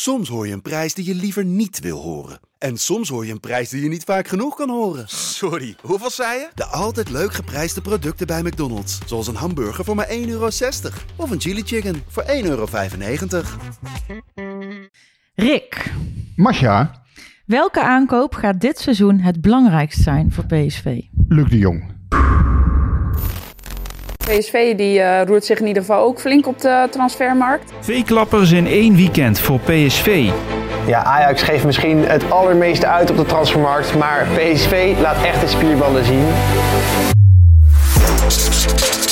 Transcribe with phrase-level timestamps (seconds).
[0.00, 2.40] Soms hoor je een prijs die je liever niet wil horen.
[2.58, 5.08] En soms hoor je een prijs die je niet vaak genoeg kan horen.
[5.08, 6.48] Sorry, hoeveel zei je?
[6.54, 8.98] De altijd leuk geprijsde producten bij McDonald's.
[9.06, 10.48] Zoals een hamburger voor maar 1,60 euro.
[11.16, 12.66] Of een chili chicken voor 1,95 euro.
[15.34, 15.92] Rick,
[16.36, 17.02] Masha,
[17.46, 21.00] welke aankoop gaat dit seizoen het belangrijkst zijn voor PSV?
[21.28, 21.97] Luc de Jong.
[24.28, 27.72] PSV die, eh, roert zich in ieder geval ook flink op de transfermarkt.
[27.80, 30.30] Twee klappers in één weekend voor PSV.
[30.86, 35.46] Ja, Ajax geeft misschien het allermeeste uit op de transfermarkt, maar PSV laat echt de
[35.46, 36.24] spierbanden zien.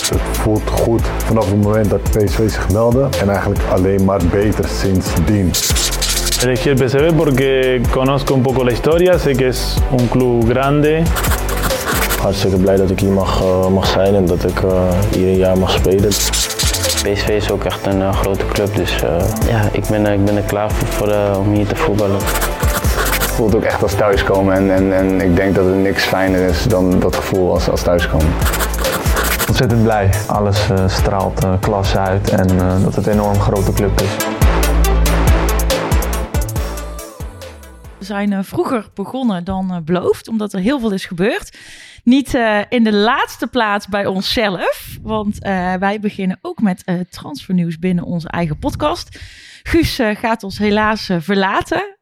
[0.08, 4.68] Het voelt goed vanaf het moment dat PSV zich meldde en eigenlijk alleen maar beter
[4.68, 5.50] sindsdien.
[6.42, 11.02] Elegí el PSV porque conozco un poco la historia, sé que es un club grande.
[12.26, 15.36] Hartstikke blij dat ik hier mag, uh, mag zijn en dat ik uh, hier een
[15.36, 16.08] jaar mag spelen.
[16.08, 19.00] PSV is ook echt een uh, grote club, dus
[19.48, 22.16] ja, ik ben, ik ben er klaar voor, voor om hier te voetballen.
[22.16, 26.48] Het voelt ook echt als thuiskomen en, en, en ik denk dat er niks fijner
[26.48, 28.32] is dan dat gevoel als, als thuiskomen.
[29.48, 30.10] Ontzettend blij.
[30.26, 32.46] Alles straalt klas uit en
[32.82, 34.26] dat het een enorm grote club is.
[37.98, 41.58] We zijn uh, vroeger begonnen dan uh, beloofd, omdat er heel veel is gebeurd.
[42.06, 45.38] Niet uh, in de laatste plaats bij onszelf, want
[45.78, 49.20] wij beginnen ook met transfernieuws binnen onze eigen podcast.
[49.62, 51.96] Guus gaat ons helaas verlaten.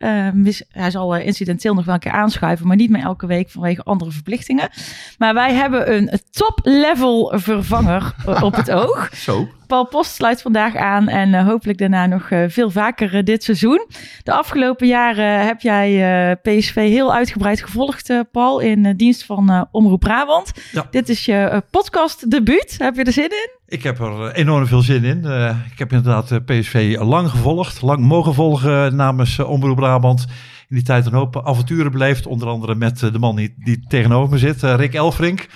[0.69, 4.11] hij zal incidenteel nog wel een keer aanschuiven, maar niet meer elke week vanwege andere
[4.11, 4.70] verplichtingen.
[5.19, 9.11] Maar wij hebben een top-level vervanger op het oog.
[9.16, 9.48] Zo.
[9.67, 13.45] Paul Post sluit vandaag aan en uh, hopelijk daarna nog uh, veel vaker uh, dit
[13.45, 13.87] seizoen.
[14.23, 20.53] De afgelopen jaren heb jij PSV heel uitgebreid gevolgd, Paul, in dienst van Omroep Brabant.
[20.73, 20.87] Ja.
[20.91, 22.75] Dit is je podcast debuut.
[22.79, 23.51] Heb je er zin in?
[23.67, 25.25] Ik heb er enorm veel zin in.
[25.73, 30.27] ik heb inderdaad PSV lang gevolgd, lang mogen volgen namens Omroep Brabant.
[30.69, 34.31] In die tijd een hoop avonturen beleefd, onder andere met de man die, die tegenover
[34.31, 35.48] me zit, Rick Elfrink.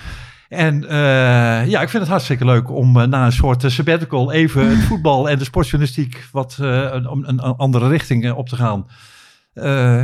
[0.49, 4.33] En uh, ja, ik vind het hartstikke leuk om uh, na een soort uh, sabbatical
[4.33, 8.87] even het voetbal en de sportjournalistiek wat een, een, andere richting op te gaan.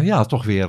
[0.05, 0.69] ja, toch weer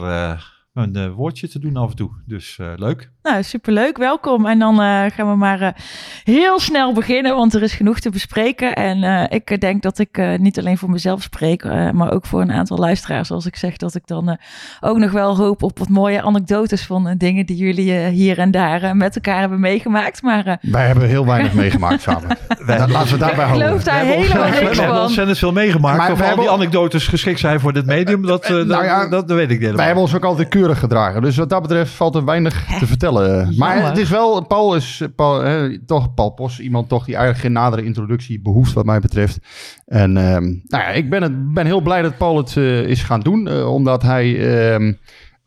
[0.76, 2.10] een woordje te doen af en toe.
[2.26, 3.12] Dus leuk.
[3.24, 3.98] Nou, superleuk.
[3.98, 4.46] Welkom.
[4.46, 4.76] En dan
[5.12, 5.76] gaan we maar
[6.24, 8.76] heel snel beginnen, want er is genoeg te bespreken.
[8.76, 11.64] En ik denk dat ik niet alleen voor mezelf spreek,
[11.94, 13.32] maar ook voor een aantal luisteraars.
[13.32, 14.38] Als ik zeg dat ik dan
[14.80, 18.96] ook nog wel hoop op wat mooie anekdotes van dingen die jullie hier en daar
[18.96, 20.22] met elkaar hebben meegemaakt.
[20.22, 22.38] Maar, Wij hebben heel weinig meegemaakt samen.
[22.66, 23.66] Wij, laten we daarbij houden.
[23.66, 24.70] Ik geloof daar helemaal niks van.
[24.70, 25.98] We hebben ontzettend veel meegemaakt.
[25.98, 29.12] Maar of al die anekdotes geschikt zijn voor dit medium, dat, uh, nou ja, dat,
[29.12, 29.78] dat, dat, weet ik niet helemaal.
[29.78, 31.22] Wij hebben ons ook altijd keurig gedragen.
[31.22, 33.54] Dus wat dat betreft valt er weinig te vertellen.
[33.58, 37.44] Maar het is wel, Paul is Paul, hè, toch Paul Post, iemand toch die eigenlijk
[37.44, 39.40] geen nadere introductie behoeft wat mij betreft.
[39.86, 43.04] En um, nou ja, ik ben, het, ben heel blij dat Paul het uh, is
[43.04, 44.74] gaan doen, uh, omdat hij...
[44.74, 44.98] Um,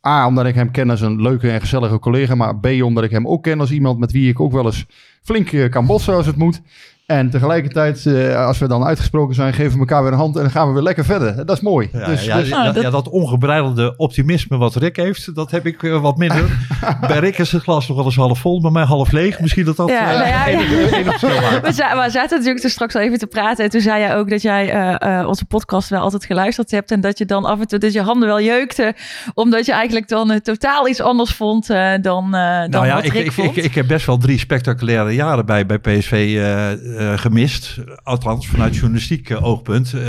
[0.06, 2.34] A, omdat ik hem ken als een leuke en gezellige collega.
[2.34, 4.86] Maar B, omdat ik hem ook ken als iemand met wie ik ook wel eens
[5.22, 6.60] flink uh, kan botsen als het moet.
[7.08, 10.42] En tegelijkertijd, uh, als we dan uitgesproken zijn, geven we elkaar weer een hand en
[10.42, 11.46] dan gaan we weer lekker verder.
[11.46, 11.88] Dat is mooi.
[11.92, 12.82] Ja, dus, ja, dus, ja, dat...
[12.82, 16.44] ja, dat ongebreidelde optimisme wat Rick heeft, dat heb ik uh, wat minder.
[17.08, 19.40] bij Rick is het glas nog wel eens half vol, bij mij half leeg.
[19.40, 21.04] Misschien dat dat ja, uh, nou
[21.62, 23.64] we, we zaten natuurlijk er straks al even te praten.
[23.64, 26.90] En toen zei jij ook dat jij onze podcast wel altijd geluisterd hebt.
[26.90, 28.94] En dat je dan af en toe dat je handen wel jeukte.
[29.34, 33.24] Omdat je eigenlijk dan totaal iets anders vond dan, dan nou ja, wat ik, Rick
[33.24, 33.56] ik, vond.
[33.56, 36.40] Ik, ik, heb best wel drie spectaculaire jaren bij, bij PSV
[37.16, 40.02] gemist althans vanuit journalistiek uh, oogpunt, uh,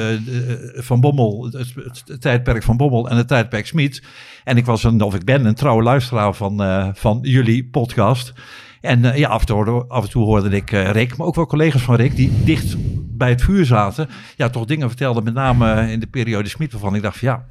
[0.73, 4.03] Van Bommel, het, tijdperk van Bommel en het tijdperk Smit.
[4.43, 8.33] En ik was een, of ik ben een trouwe luisteraar van, van jullie podcast.
[8.81, 11.81] En ja, af en, toe, af en toe hoorde ik Rick, maar ook wel collega's
[11.81, 12.75] van Rick, die dicht
[13.19, 14.09] bij het vuur zaten.
[14.35, 17.45] Ja, toch dingen vertelden, met name in de periode Smit, waarvan ik dacht van ja,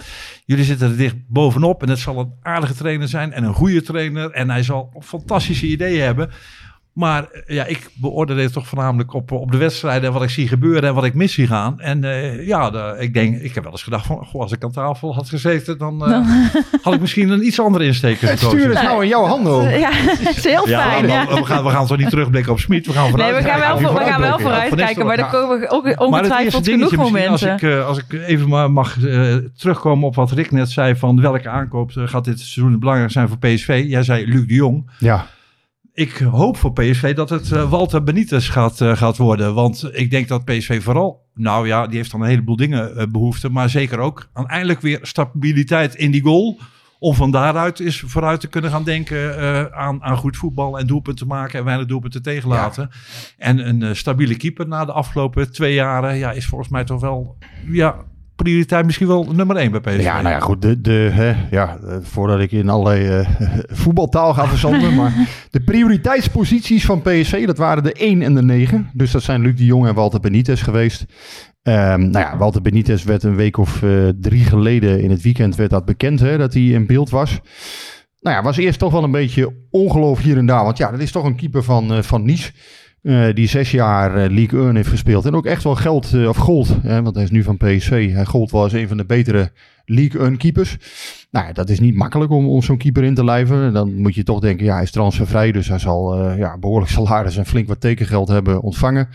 [0.44, 1.82] jullie zitten er dicht bovenop.
[1.82, 4.30] En het zal een aardige trainer zijn en een goede trainer.
[4.30, 6.30] En hij zal fantastische ideeën hebben.
[6.98, 10.48] Maar ja, ik beoordeel het toch voornamelijk op, op de wedstrijden en wat ik zie
[10.48, 11.80] gebeuren en wat ik mis zie gaan.
[11.80, 14.64] En uh, ja, de, ik denk, ik heb wel eens gedacht van, goh, als ik
[14.64, 16.28] aan tafel had gezeten, dan uh,
[16.82, 19.66] had ik misschien een iets andere insteek Het stuur is nou in jouw handen.
[19.78, 21.02] Ja, het is heel ja, fijn.
[21.02, 21.26] We, Ja.
[21.26, 23.58] we, gaan, we gaan toch niet terugblikken op Smit, we gaan Nee, vooruit we gaan
[23.58, 27.30] wel, we gaan wel vooruitkijken, maar er komen ook ongetwijfeld genoeg momenten.
[27.30, 30.96] Als ik, uh, als ik even maar mag uh, terugkomen op wat Rick net zei
[30.96, 33.84] van welke aankoop gaat dit seizoen belangrijk zijn voor PSV.
[33.86, 34.90] Jij zei Luc de Jong.
[34.98, 35.26] Ja
[35.98, 39.54] ik hoop voor PSV dat het uh, Walter Benitez gaat, uh, gaat worden.
[39.54, 43.02] Want ik denk dat PSV vooral, nou ja, die heeft dan een heleboel dingen uh,
[43.10, 43.48] behoefte.
[43.48, 46.58] Maar zeker ook aan eindelijk weer stabiliteit in die goal.
[46.98, 51.26] Om van daaruit eens vooruit te kunnen gaan denken aan, aan goed voetbal en doelpunten
[51.26, 52.88] maken en weinig doelpunten tegenlaten.
[52.90, 53.44] Ja.
[53.44, 57.36] En een stabiele keeper na de afgelopen twee jaren ja, is volgens mij toch wel
[57.66, 57.96] ja,
[58.42, 60.02] prioriteit misschien wel nummer één bij PSV.
[60.02, 60.62] Ja, nou ja, goed.
[60.62, 63.28] De, de, hè, ja, eh, voordat ik in allerlei uh,
[63.82, 64.94] voetbaltaal ga verzanden.
[64.94, 65.12] maar
[65.50, 68.90] de prioriteitsposities van PSV, dat waren de 1 en de 9.
[68.92, 71.04] Dus dat zijn Luc de Jong en Walter Benitez geweest.
[71.62, 75.56] Um, nou ja, Walter Benitez werd een week of uh, drie geleden in het weekend
[75.56, 77.40] werd dat bekend, hè, dat hij in beeld was.
[78.20, 80.64] Nou ja, was eerst toch wel een beetje ongeloof hier en daar.
[80.64, 82.52] Want ja, dat is toch een keeper van, uh, van Nice.
[83.02, 85.26] Uh, die zes jaar uh, League 1 heeft gespeeld.
[85.26, 86.76] En ook echt wel geld, uh, of gold.
[86.82, 88.12] Hè, want hij is nu van PSV.
[88.12, 89.50] Hij gold wel als een van de betere
[89.84, 90.76] League 1 keepers.
[91.30, 93.72] Nou ja, dat is niet makkelijk om, om zo'n keeper in te lijven.
[93.72, 95.52] Dan moet je toch denken, ja, hij is transfervrij.
[95.52, 99.08] Dus hij zal ja, behoorlijk salaris en flink wat tekengeld hebben ontvangen.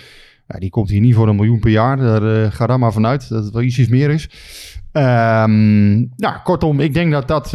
[0.47, 1.97] Die komt hier niet voor een miljoen per jaar.
[1.97, 4.29] Daar ga daar maar vanuit dat het wel ietsjes meer is.
[6.15, 7.49] Nou, kortom, ik denk dat dat,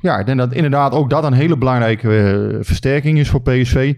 [0.00, 3.94] ja, ik denk dat inderdaad ook dat een hele belangrijke versterking is voor PSV.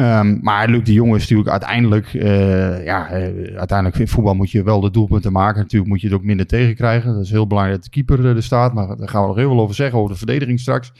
[0.00, 3.08] Um, maar Luc de Jong is natuurlijk uiteindelijk, uh, ja,
[3.56, 5.60] uiteindelijk in voetbal moet je wel de doelpunten maken.
[5.60, 7.14] Natuurlijk moet je het ook minder tegenkrijgen.
[7.14, 9.48] Dat is heel belangrijk dat de keeper er staat, maar daar gaan we nog heel
[9.48, 10.92] veel over zeggen, over de verdediging straks.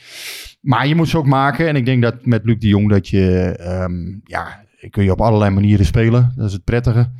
[0.60, 3.08] Maar je moet ze ook maken en ik denk dat met Luc de Jong dat
[3.08, 3.56] je,
[3.88, 6.32] um, ja, kun je op allerlei manieren spelen.
[6.37, 7.10] Dat is het prettige.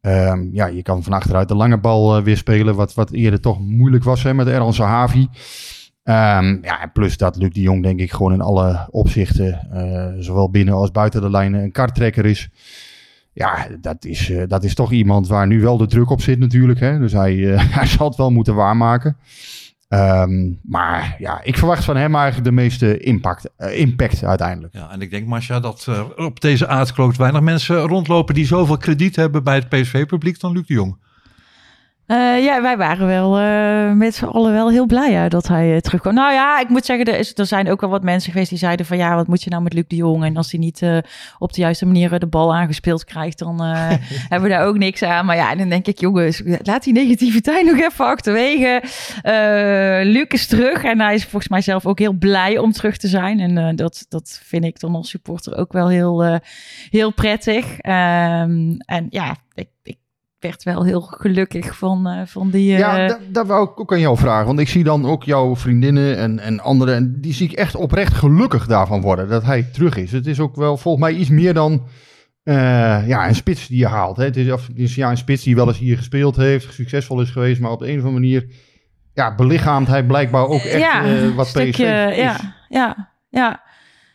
[0.00, 3.60] Um, ja, je kan van achteruit de lange bal weer spelen, wat, wat eerder toch
[3.60, 5.28] moeilijk was hè, met Erhan Sahavi.
[6.04, 10.50] Um, ja, plus dat Luc de Jong denk ik gewoon in alle opzichten, uh, zowel
[10.50, 12.48] binnen als buiten de lijnen, een karttrekker is.
[13.32, 16.38] Ja, dat is, uh, dat is toch iemand waar nu wel de druk op zit
[16.38, 16.80] natuurlijk.
[16.80, 16.98] Hè?
[16.98, 17.34] Dus hij,
[17.78, 19.16] hij zal het wel moeten waarmaken.
[19.88, 24.74] Um, maar ja, ik verwacht van hem eigenlijk de meeste impact, impact uiteindelijk.
[24.74, 29.16] Ja, en ik denk, Masha, dat op deze aardkloot weinig mensen rondlopen die zoveel krediet
[29.16, 30.96] hebben bij het PSV-publiek dan Luc de Jong.
[32.06, 35.74] Uh, ja, wij waren wel uh, met z'n allen wel heel blij ja, dat hij
[35.74, 36.14] uh, terugkwam.
[36.14, 38.58] Nou ja, ik moet zeggen, er, is, er zijn ook wel wat mensen geweest die
[38.58, 40.24] zeiden van ja, wat moet je nou met Luc de Jong?
[40.24, 40.82] En als hij niet
[41.38, 43.60] op de juiste manier de bal aangespeeld krijgt, dan
[44.28, 45.26] hebben we daar ook niks aan.
[45.26, 48.82] Maar ja, dan denk ik, jongens, laat die negativiteit nog even achterwege.
[50.04, 53.08] Luc is terug en hij is volgens mij zelf ook heel blij om terug te
[53.08, 53.40] zijn.
[53.40, 56.40] En dat, dat vind ik dan als supporter ook wel heel,
[56.90, 57.64] heel prettig.
[57.64, 59.96] Um, en ja, ik, ik
[60.44, 62.72] werd wel heel gelukkig van, uh, van die...
[62.72, 64.46] Ja, dat, dat wou ik ook aan jou vragen.
[64.46, 66.94] Want ik zie dan ook jouw vriendinnen en, en anderen...
[66.94, 70.12] en die zie ik echt oprecht gelukkig daarvan worden, dat hij terug is.
[70.12, 71.72] Het is ook wel volgens mij iets meer dan
[72.44, 72.54] uh,
[73.08, 74.16] ja, een spits die je haalt.
[74.16, 74.24] Hè.
[74.24, 77.20] Het, is, of, het is ja, een spits die wel eens hier gespeeld heeft, succesvol
[77.20, 77.60] is geweest...
[77.60, 78.46] maar op de een of andere manier
[79.12, 82.22] ja, belichaamt hij blijkbaar ook echt ja, wat stukje, PSV is.
[82.22, 82.36] Ja,
[82.68, 83.62] ja, ja.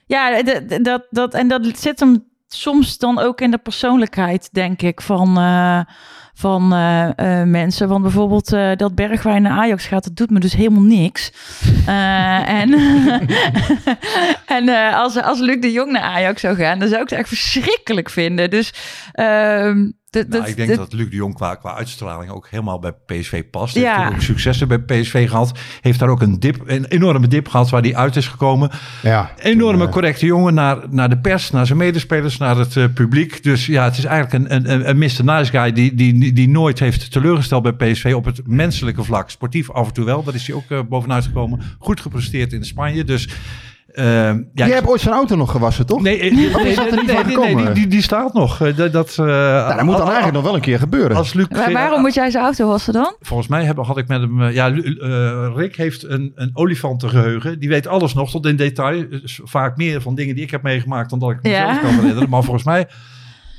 [0.06, 0.44] Ja,
[0.82, 5.40] dat, dat, en dat zit hem soms dan ook in de persoonlijkheid, denk ik, van,
[5.40, 5.80] uh,
[6.34, 7.88] van uh, uh, mensen.
[7.88, 11.32] Want bijvoorbeeld dat Bergwijn naar Ajax gaat, dat doet me dus helemaal niks.
[12.46, 12.74] en
[14.58, 17.28] en als, als Luc de Jong naar Ajax zou gaan, dan zou ik het echt
[17.28, 18.50] verschrikkelijk vinden.
[18.50, 18.74] Dus
[20.16, 23.44] ehm, nou, ik denk dat Luc de Jong qua, qua uitstraling ook helemaal bij PSV
[23.52, 23.76] past.
[23.76, 24.02] Ja.
[24.02, 25.60] Heeft ook successen bij PSV gehad.
[25.82, 28.70] Heeft daar ook een, dip, een enorme dip gehad waar hij uit is gekomen.
[29.02, 29.94] Ja, enorme toen, uh...
[29.94, 33.44] correcte jongen naar, naar de pers, naar zijn medespelers, naar het uh, publiek.
[33.44, 35.24] Dus ja, het is eigenlijk een, een, een Mr.
[35.24, 39.30] Nice Guy die, die, die nooit heeft teleurgesteld bij PSV op het menselijke vlak.
[39.30, 41.62] Sportief af en toe wel, daar is hij ook uh, bovenuit gekomen.
[41.80, 43.30] Goed gepresteerd in Spanje, dus...
[43.94, 44.06] Uh,
[44.54, 46.02] ja, je hebt ooit zijn auto nog gewassen, toch?
[46.02, 48.58] Nee, nee, nee, nee, nee, nee die, die, die, staat nog.
[48.58, 51.18] Dat, dat, uh, nou, dat moet dan eigenlijk nog wel een keer gebeuren.
[51.18, 53.16] Als Luc, maar waarom moet jij zijn auto wassen dan?
[53.20, 54.44] Volgens mij heb, had ik met hem...
[54.44, 57.60] Ja, uh, Rick heeft een, een olifantengeheugen.
[57.60, 59.06] Die weet alles nog tot in detail.
[59.44, 61.10] Vaak meer van dingen die ik heb meegemaakt...
[61.10, 61.78] dan dat ik mezelf ja.
[61.78, 62.30] kan herinneren.
[62.30, 62.88] Maar volgens mij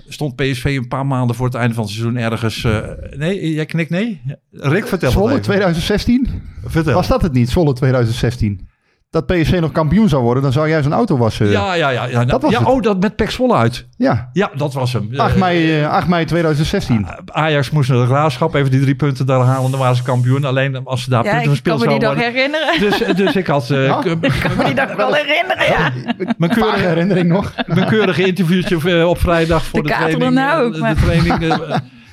[0.09, 2.65] stond PSV een paar maanden voor het einde van het seizoen ergens...
[2.65, 2.79] Uh,
[3.17, 4.21] nee, jij knikt nee?
[4.51, 6.43] Rick, vertel Zwolle 2016?
[6.65, 6.95] Vertel.
[6.95, 8.69] Was dat het niet, Zwolle 2016?
[9.11, 11.51] Dat PSV nog kampioen zou worden, dan zou jij zijn auto wassen.
[11.51, 12.05] Ja, ja, ja.
[12.05, 12.69] ja, nou, dat was ja het.
[12.69, 13.87] oh, dat met Pek Zwolle uit.
[13.97, 14.31] Ja.
[14.33, 15.11] Ja, dat was hem.
[15.17, 17.07] 8 mei, uh, 8 mei 2016.
[17.27, 20.45] Ajax moest naar de Graafschap, even die drie punten daar halen, dan waren ze kampioen.
[20.45, 21.73] Alleen als ze daar ja, punten worden.
[21.73, 22.81] ik kan me die nog herinneren.
[22.81, 23.71] Dus, dus ik had...
[23.71, 24.05] Uh, ja?
[24.05, 25.93] Ik kan me die nog wel herinneren, ja.
[26.37, 27.53] Mijn keurige herinnering nog.
[27.67, 30.35] Mijn keurige interviewtje op vrijdag voor de, de training.
[30.35, 31.55] Nou ook, de training.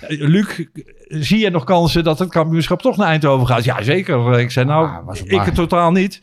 [0.08, 0.66] Luc,
[1.08, 3.64] zie je nog kansen dat het kampioenschap toch naar Eindhoven gaat?
[3.64, 4.40] Ja, zeker.
[4.40, 6.20] Ik zei nou, ah, ik het totaal niet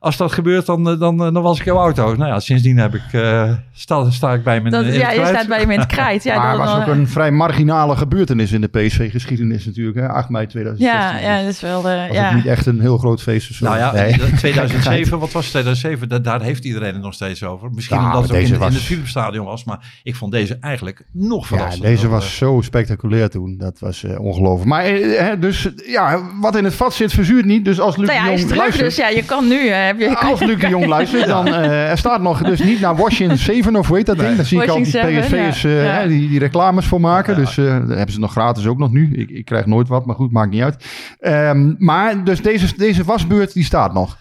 [0.00, 2.14] als dat gebeurt, dan, dan, dan was ik jouw auto.
[2.14, 5.46] Nou ja, sindsdien heb ik, uh, sta, sta ik bij mijn dat, Ja, je staat
[5.46, 6.22] bij je in het krijt.
[6.22, 9.96] Ja, maar het was ook een vrij marginale gebeurtenis in de PSV-geschiedenis natuurlijk.
[9.96, 10.08] Hè?
[10.08, 11.26] 8 mei 2016.
[11.26, 11.82] Ja, ja dat is wel...
[11.82, 12.28] De, was ja.
[12.28, 13.64] ook niet echt een heel groot feest of zo.
[13.64, 14.32] Nou ja, nee.
[14.36, 16.08] 2007, wat was 2007?
[16.08, 17.70] Daar, daar heeft iedereen het nog steeds over.
[17.70, 19.64] Misschien Ja, omdat het ook in, het Philipsstadion was.
[19.64, 21.90] Maar ik vond deze eigenlijk nog Ja, verrassender.
[21.90, 23.56] deze was eh, zo spectaculair toen.
[23.58, 24.68] Dat was eh, ongelooflijk.
[24.68, 27.64] Maar eh, hè, dus ja, wat in het vat zit verzuurt niet.
[27.64, 28.84] Dus als Luc Nou ja, hij is terug, luistert...
[28.84, 29.68] dus ja, je kan nu...
[29.98, 30.28] eh, heb je...
[30.28, 33.76] Als Luc de Jong luistert, dan uh, er staat nog dus niet naar Washington 7
[33.76, 34.36] of hoe heet dat ding?
[34.36, 36.06] Daar zie ik al die PSV'ers uh, ja.
[36.06, 37.36] die, die reclames voor maken.
[37.36, 39.14] Dus uh, daar hebben ze nog gratis ook nog nu.
[39.14, 40.84] Ik, ik krijg nooit wat, maar goed, maakt niet uit.
[41.20, 44.18] Um, maar dus deze, deze wasbeurt, die staat nog.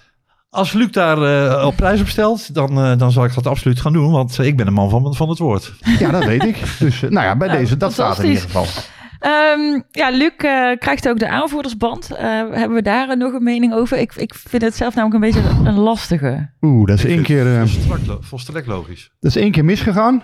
[0.50, 3.82] Als Luc daar uh, op prijs op stelt, dan, uh, dan zal ik dat absoluut
[3.82, 4.12] gaan doen.
[4.12, 5.74] Want ik ben een man van, van het woord.
[6.00, 6.64] Ja, dat weet ik.
[6.80, 8.66] Dus uh, nou ja, bij deze, dat staat in ieder geval.
[9.22, 10.36] Um, ja, Luc
[10.78, 12.08] krijgt ook de aanvoerdersband.
[12.18, 13.98] hebben we daar nog een mening over?
[13.98, 16.50] Ik, ik vind het zelf namelijk een beetje een lastige.
[16.62, 17.68] Oeh, dat is één keer...
[18.20, 19.12] volstrekt logisch.
[19.20, 20.24] Dat is één keer misgegaan.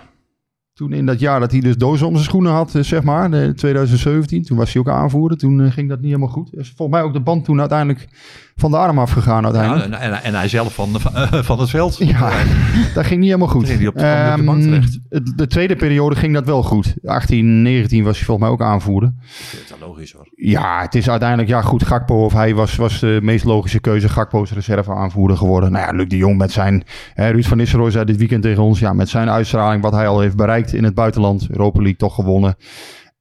[0.75, 3.53] Toen in dat jaar dat hij dus dozen om zijn schoenen had, zeg maar, de
[3.53, 4.44] 2017.
[4.44, 5.38] Toen was hij ook aanvoerder.
[5.38, 6.51] Toen ging dat niet helemaal goed.
[6.51, 8.08] Dus volgens mij ook de band toen uiteindelijk
[8.55, 9.89] van de arm afgegaan uiteindelijk.
[9.89, 11.00] Ja, en, en, hij zelf van, de,
[11.44, 11.98] van het veld.
[11.98, 12.32] Ja,
[12.94, 13.70] dat ging niet helemaal goed.
[13.70, 15.00] Ging op, de, um, de bank terecht.
[15.38, 16.94] De tweede periode ging dat wel goed.
[17.05, 19.13] 18, 19 was hij volgens mij ook aanvoerder.
[19.51, 20.27] Dat is logisch hoor.
[20.36, 24.10] Ja, het is uiteindelijk, ja goed, Gakpo of hij was, was de meest logische keuze.
[24.10, 25.72] Gakpo's reserve aanvoerder geworden.
[25.72, 28.63] Nou ja, Luc de Jong met zijn, hè, Ruud van Nistelrooy zei dit weekend tegen
[28.63, 31.48] ons, ja, met zijn uitstraling, wat hij al heeft bereikt in het buitenland.
[31.50, 32.55] Europa League toch gewonnen.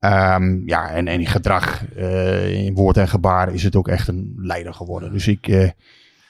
[0.00, 4.08] Um, ja, en, en in gedrag, uh, in woord en gebaar, is het ook echt
[4.08, 5.12] een leider geworden.
[5.12, 5.62] Dus ik, uh,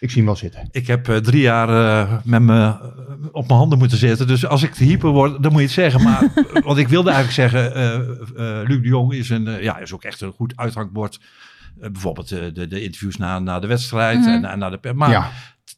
[0.00, 0.68] ik zie hem wel zitten.
[0.71, 2.75] Ik heb uh, drie jaar met me
[3.33, 4.26] op mijn handen moeten zitten.
[4.26, 6.02] Dus als ik hyper word, dan moet je het zeggen.
[6.02, 6.33] Maar,
[6.64, 7.73] want ik wilde eigenlijk zeggen,
[8.68, 11.21] Luc de Jong is, een, ja, is ook echt een goed uithangbord.
[11.75, 14.44] bijvoorbeeld de, de interviews na, na de wedstrijd mm -hmm.
[14.44, 14.92] en na de...
[14.94, 15.30] Maar ja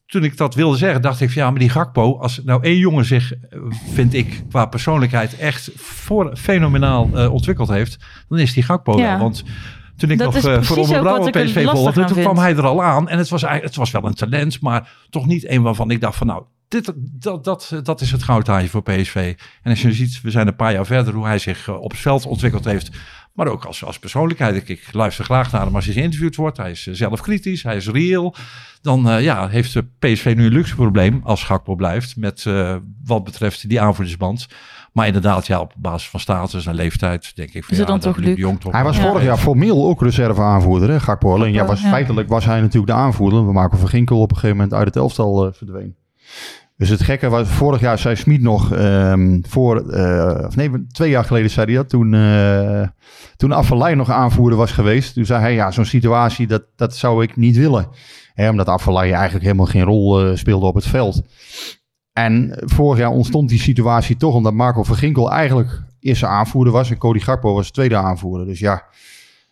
[0.06, 2.78] toen ik dat wilde zeggen, dacht ik van ja, maar die Gakpo, als nou één
[2.78, 3.32] jongen zich,
[3.92, 7.96] vind ik, qua persoonlijkheid echt voor, fenomenaal uh, ontwikkeld heeft,
[8.28, 9.10] dan is die Gakpo ja.
[9.10, 9.18] wel.
[9.18, 9.44] Want
[9.96, 12.82] toen ik dat nog uh, voor Omroep Brabant PSV volgde, toen kwam hij er al
[12.82, 13.08] aan.
[13.08, 16.00] En het was, eigenlijk, het was wel een talent, maar toch niet een waarvan ik
[16.00, 19.34] dacht van nou, dit, dat, dat, dat is het goudhaantje voor PSV.
[19.62, 22.00] En als je ziet, we zijn een paar jaar verder, hoe hij zich op het
[22.00, 22.90] veld ontwikkeld heeft.
[23.36, 24.56] Maar ook als, als persoonlijkheid.
[24.56, 26.56] Ik, ik luister graag naar hem als hij geïnterviewd wordt.
[26.56, 28.34] Hij is uh, zelf kritisch, hij is reëel.
[28.80, 32.16] Dan uh, ja, heeft de PSV nu een luxe probleem als Gakpo blijft.
[32.16, 34.46] Met uh, wat betreft die aanvoerdersband.
[34.92, 38.00] Maar inderdaad, ja, op basis van status en leeftijd denk ik van is ja, dan
[38.00, 39.02] toch Luc Jong toch Hij was ja.
[39.02, 41.34] vorig jaar formeel ook reserve aanvoerder, hè, Gakpo.
[41.34, 41.88] Alleen ja, was, ja.
[41.88, 43.46] feitelijk was hij natuurlijk de aanvoerder.
[43.46, 45.96] We maken van Ginkel op een gegeven moment uit het elftal verdween.
[46.76, 51.10] Dus het gekke was, vorig jaar zei Smit nog, um, voor, uh, of nee, twee
[51.10, 52.86] jaar geleden zei hij dat, toen, uh,
[53.36, 55.14] toen nog aanvoerder was geweest.
[55.14, 57.88] Toen zei hij, ja, zo'n situatie, dat, dat zou ik niet willen.
[58.36, 61.22] Omdat Affelay eigenlijk helemaal geen rol uh, speelde op het veld.
[62.12, 66.90] En vorig jaar ontstond die situatie toch, omdat Marco Verginkel eigenlijk eerste aanvoerder was.
[66.90, 68.46] En Cody Gakpo was tweede aanvoerder.
[68.46, 68.84] Dus ja,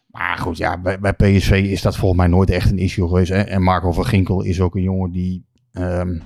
[0.06, 3.30] maar goed, ja, bij, bij PSV is dat volgens mij nooit echt een issue geweest.
[3.30, 3.40] Hè?
[3.40, 5.44] En Marco Verginkel is ook een jongen die...
[5.72, 6.22] Um,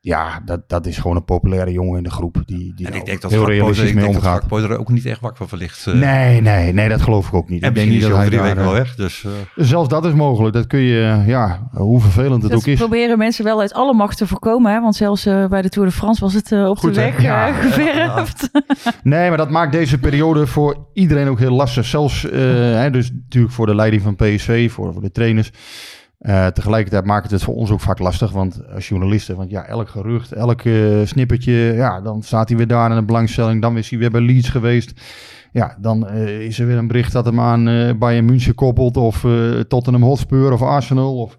[0.00, 2.42] ja, dat, dat is gewoon een populaire jongen in de groep.
[2.44, 4.44] Die, die en ik denk dat heel realistisch mee omgaat.
[4.44, 5.86] Ik er ook niet echt wakker van ligt.
[5.86, 5.94] Uh...
[5.94, 7.62] Nee, nee, nee, dat geloof ik ook niet.
[7.62, 8.94] En ik denk niet dat hij drie weken wel weg.
[8.94, 9.32] Dus, uh...
[9.56, 10.54] Zelfs dat is mogelijk.
[10.54, 12.78] Dat kun je, ja, hoe vervelend het dat ook is.
[12.78, 14.72] proberen mensen wel uit alle macht te voorkomen.
[14.72, 14.80] Hè?
[14.80, 17.52] Want zelfs uh, bij de Tour de France was het op Goed, de weg ja.
[17.52, 18.48] geverfd.
[18.52, 18.62] Ja.
[19.02, 21.84] nee, maar dat maakt deze periode voor iedereen ook heel lastig.
[21.84, 25.50] Zelfs, hè, dus natuurlijk voor de leiding van PSV, voor, voor de trainers.
[26.20, 29.66] Uh, tegelijkertijd maakt het het voor ons ook vaak lastig, want als journalisten, want ja,
[29.66, 33.76] elk gerucht, elk uh, snippertje, ja, dan staat hij weer daar in een belangstelling, dan
[33.76, 35.00] is hij weer bij Leeds geweest.
[35.52, 37.64] Ja, dan uh, is er weer een bericht dat hem aan
[37.98, 39.26] Bayern München koppelt, of
[39.68, 41.18] Tottenham Hotspur of Arsenal.
[41.18, 41.38] Of...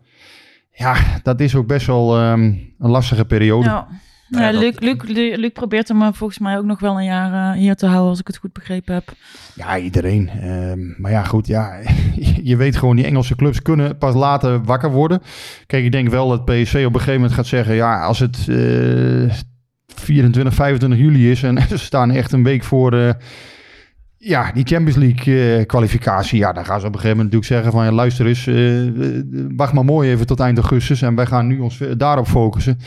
[0.71, 3.85] Ja, dat is ook best wel um, een lastige periode.
[4.29, 7.61] Ja, Luc, Luc, Luc, Luc probeert hem volgens mij ook nog wel een jaar uh,
[7.61, 9.13] hier te houden, als ik het goed begrepen heb.
[9.55, 10.29] Ja, iedereen.
[10.43, 11.73] Uh, maar ja, goed, ja,
[12.51, 15.21] je weet gewoon, die Engelse clubs kunnen pas later wakker worden.
[15.65, 18.45] Kijk, ik denk wel dat PSV op een gegeven moment gaat zeggen, ja, als het
[18.49, 19.31] uh,
[19.95, 22.93] 24, 25 juli is en ze staan echt een week voor...
[22.93, 23.09] Uh,
[24.21, 26.39] ja, die Champions League uh, kwalificatie.
[26.39, 27.83] Ja, dan gaan ze op een gegeven moment natuurlijk zeggen van...
[27.83, 29.21] Ja, luister eens, uh,
[29.55, 31.01] wacht maar mooi even tot eind augustus...
[31.01, 32.79] en wij gaan nu ons daarop focussen.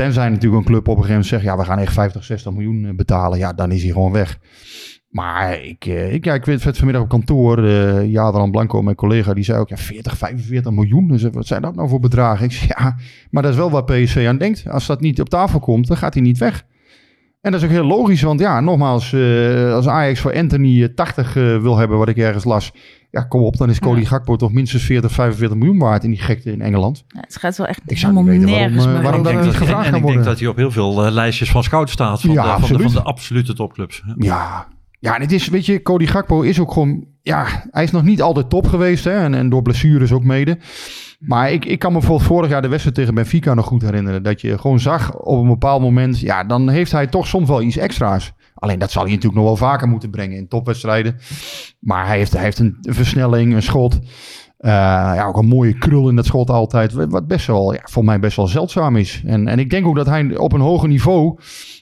[0.00, 1.42] Tenzij natuurlijk een club op een gegeven moment zegt...
[1.42, 3.38] ja, we gaan echt 50, 60 miljoen betalen.
[3.38, 4.38] Ja, dan is hij gewoon weg.
[5.08, 9.44] Maar ik, ik, ja, ik weet vanmiddag op kantoor, uh, Jadran Blanco, mijn collega, die
[9.44, 11.08] zei ook, ja, 40, 45 miljoen.
[11.08, 12.44] Dus wat zijn dat nou voor bedragen?
[12.44, 12.96] Ik zei, ja,
[13.30, 14.68] maar dat is wel waar PSV aan denkt.
[14.68, 16.66] Als dat niet op tafel komt, dan gaat hij niet weg.
[17.40, 21.36] En dat is ook heel logisch, want ja, nogmaals, uh, als Ajax voor Anthony 80
[21.36, 22.72] uh, wil hebben, wat ik ergens las,
[23.10, 24.06] ja, kom op, dan is Cody ja.
[24.06, 27.04] Gakpo toch minstens 40, 45 miljoen waard in die gekte in Engeland.
[27.08, 29.86] Ja, het gaat wel echt ik helemaal niet nergens waarom, uh, waarom dat niet gevraagd
[29.86, 30.08] en, kan en worden.
[30.08, 32.66] ik denk dat hij op heel veel uh, lijstjes van scouts staat, van, ja, de,
[32.66, 34.02] van, de, van de absolute topclubs.
[34.16, 34.68] Ja,
[34.98, 38.02] ja, en het is, weet je, Cody Gakpo is ook gewoon, ja, hij is nog
[38.02, 40.58] niet altijd top geweest, hè, en, en door blessures ook mede.
[41.20, 44.22] Maar ik, ik kan me bijvoorbeeld vorig jaar de wedstrijd tegen Benfica nog goed herinneren.
[44.22, 47.62] Dat je gewoon zag op een bepaald moment, ja, dan heeft hij toch soms wel
[47.62, 48.32] iets extra's.
[48.54, 51.16] Alleen dat zal hij natuurlijk nog wel vaker moeten brengen in topwedstrijden.
[51.78, 53.98] Maar hij heeft, hij heeft een versnelling, een schot.
[54.58, 56.92] ja, ook een mooie krul in dat schot altijd.
[56.92, 59.22] Wat best wel, ja, voor mij best wel zeldzaam is.
[59.26, 61.38] En, en ik denk ook dat hij op een hoger niveau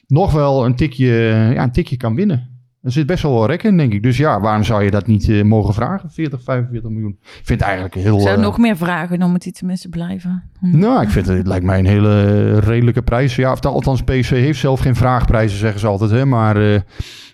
[0.07, 1.07] nog wel een tikje,
[1.53, 2.58] ja, een tikje kan winnen.
[2.81, 4.03] Er zit best wel wel rek in, denk ik.
[4.03, 6.11] Dus ja, waarom zou je dat niet uh, mogen vragen?
[6.11, 7.17] 40, 45 miljoen.
[7.21, 8.19] Ik vind het eigenlijk heel...
[8.19, 10.43] Zou uh, nog meer vragen, dan moet hij tenminste blijven.
[10.59, 13.35] Nou, ik vind het, het lijkt mij een hele redelijke prijs.
[13.35, 16.11] Ja, althans, PSV heeft zelf geen vraagprijzen, zeggen ze altijd.
[16.11, 16.25] Hè?
[16.25, 16.83] Maar...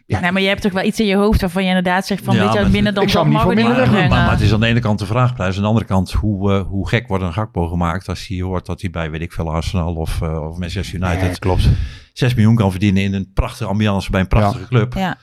[0.07, 0.19] Ja.
[0.19, 2.35] Nee, maar je hebt toch wel iets in je hoofd waarvan je inderdaad zegt van
[2.35, 4.65] ja, weet je, binnen dan ik zou mag niet maar, maar, het is aan de
[4.65, 5.55] ene kant de vraagprijs.
[5.55, 8.65] Aan de andere kant, hoe, uh, hoe gek wordt een Gakpo gemaakt als hij hoort
[8.65, 11.69] dat hij bij, weet ik veel, Arsenal of, uh, of Manchester United nee, klopt.
[12.13, 14.67] 6 miljoen kan verdienen in een prachtige ambiance bij een prachtige ja.
[14.67, 14.93] club.
[14.93, 15.17] Ja.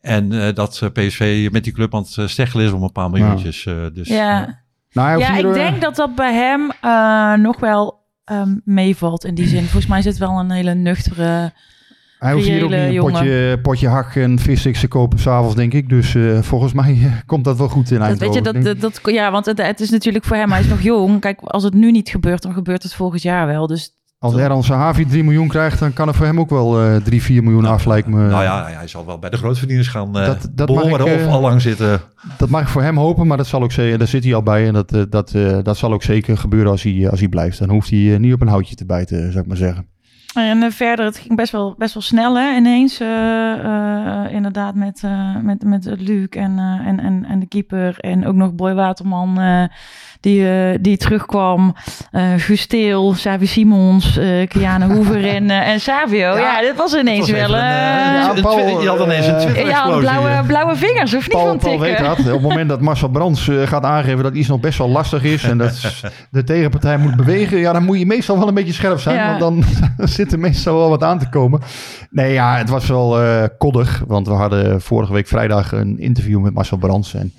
[0.00, 3.64] En uh, dat PSV met die club aan het steggelen is om een paar miljoentjes.
[3.64, 3.90] Ja.
[3.90, 4.62] dus, ja,
[4.92, 9.48] nou, ja ik denk dat dat bij hem uh, nog wel um, meevalt in die
[9.48, 9.62] zin.
[9.62, 11.52] Volgens mij zit wel een hele nuchtere.
[12.22, 15.72] Hij hoeft hier ook niet een potje, potje hak en vissticks te kopen s'avonds, denk
[15.72, 15.88] ik.
[15.88, 18.80] Dus uh, volgens mij uh, komt dat wel goed in dat, Weet je, dat, dat,
[18.80, 21.20] dat, ja, want het, het, is natuurlijk voor hem, hij is nog jong.
[21.20, 23.66] Kijk, als het nu niet gebeurt, dan gebeurt het volgend jaar wel.
[23.66, 26.96] Dus als Erhan Sahavi 3 miljoen krijgt, dan kan er voor hem ook wel uh,
[26.96, 28.28] 3, 4 miljoen nou, af, lijkt me.
[28.28, 31.26] Nou ja, hij zal wel bij de grootverdieners gaan uh, dat, dat behoren ik, uh,
[31.26, 32.00] of al lang zitten.
[32.38, 34.42] Dat mag ik voor hem hopen, maar dat zal ook zeker, daar zit hij al
[34.42, 34.66] bij.
[34.66, 37.58] En dat, dat, dat zal ook zeker gebeuren als hij, als hij blijft.
[37.58, 39.91] Dan hoeft hij niet op een houtje te bijten, zou ik maar zeggen.
[40.34, 43.00] En verder, het ging best wel, best wel snel hè, ineens.
[44.30, 45.02] inderdaad met,
[45.42, 47.98] met, met Luc en, en, en, en de keeper.
[47.98, 49.38] En ook nog Boy Waterman
[50.22, 51.74] die, uh, die terugkwam.
[52.12, 56.18] Uh, Gusteel, Savi Simons, uh, Kiana Hoever en, en Savio.
[56.18, 57.54] Ja, ja, dit was ineens was wel...
[57.54, 61.46] Een, ja, Paul, je had ineens een twitter Ja, blauwe, blauwe vingers, of niet Paul,
[61.46, 62.18] van Paul weet dat.
[62.18, 65.44] Op het moment dat Marcel Brands gaat aangeven dat iets nog best wel lastig is...
[65.44, 67.58] en dat de tegenpartij moet bewegen...
[67.58, 69.16] ja, dan moet je meestal wel een beetje scherp zijn...
[69.16, 69.38] Ja.
[69.38, 69.64] want dan
[70.08, 71.60] zit er meestal wel wat aan te komen.
[72.10, 73.18] Nee, ja, het was wel
[73.58, 74.02] koddig.
[74.06, 77.14] Want we hadden vorige week vrijdag een interview met Marcel Brands...
[77.14, 77.32] en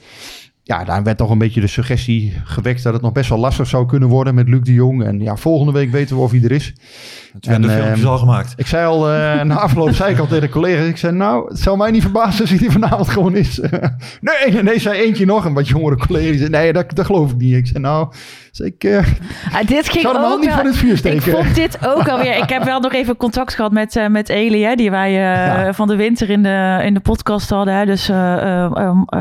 [0.63, 3.67] ja, daar werd toch een beetje de suggestie gewekt dat het nog best wel lastig
[3.67, 5.03] zou kunnen worden met Luc de Jong.
[5.03, 6.73] En ja, volgende week weten we of hij er is.
[7.33, 8.53] Het werden de filmpjes al gemaakt.
[8.55, 11.47] Ik zei al, uh, na afloop zei ik al tegen de collega's, ik zei nou,
[11.47, 13.57] het zou mij niet verbazen als hij er vanavond gewoon is.
[14.21, 17.31] nee, nee, nee, zei eentje nog, een wat jongere collega, zei, nee, dat, dat geloof
[17.31, 17.55] ik niet.
[17.55, 18.13] Ik zei nou,
[18.51, 18.97] dus ik uh,
[19.51, 21.17] ah, dit ging zou hem ook niet van het vuur steken.
[21.17, 24.29] Ik vond dit ook alweer, ik heb wel nog even contact gehad met, uh, met
[24.29, 25.73] Eli, hè, die wij ja.
[25.73, 28.07] van de winter in de, in de podcast hadden, hè, dus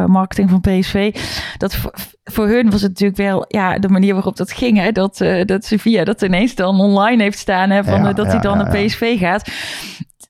[0.07, 1.15] marketing van PSV.
[1.59, 1.79] Dat
[2.25, 4.79] voor hun was het natuurlijk wel ja, de manier waarop dat ging.
[4.79, 4.93] Hè?
[4.93, 7.71] Dat, uh, dat Sevilla dat ineens dan online heeft staan.
[7.71, 8.85] Hè, van, Ja, dat hij dan naar.
[8.85, 9.51] PSV gaat.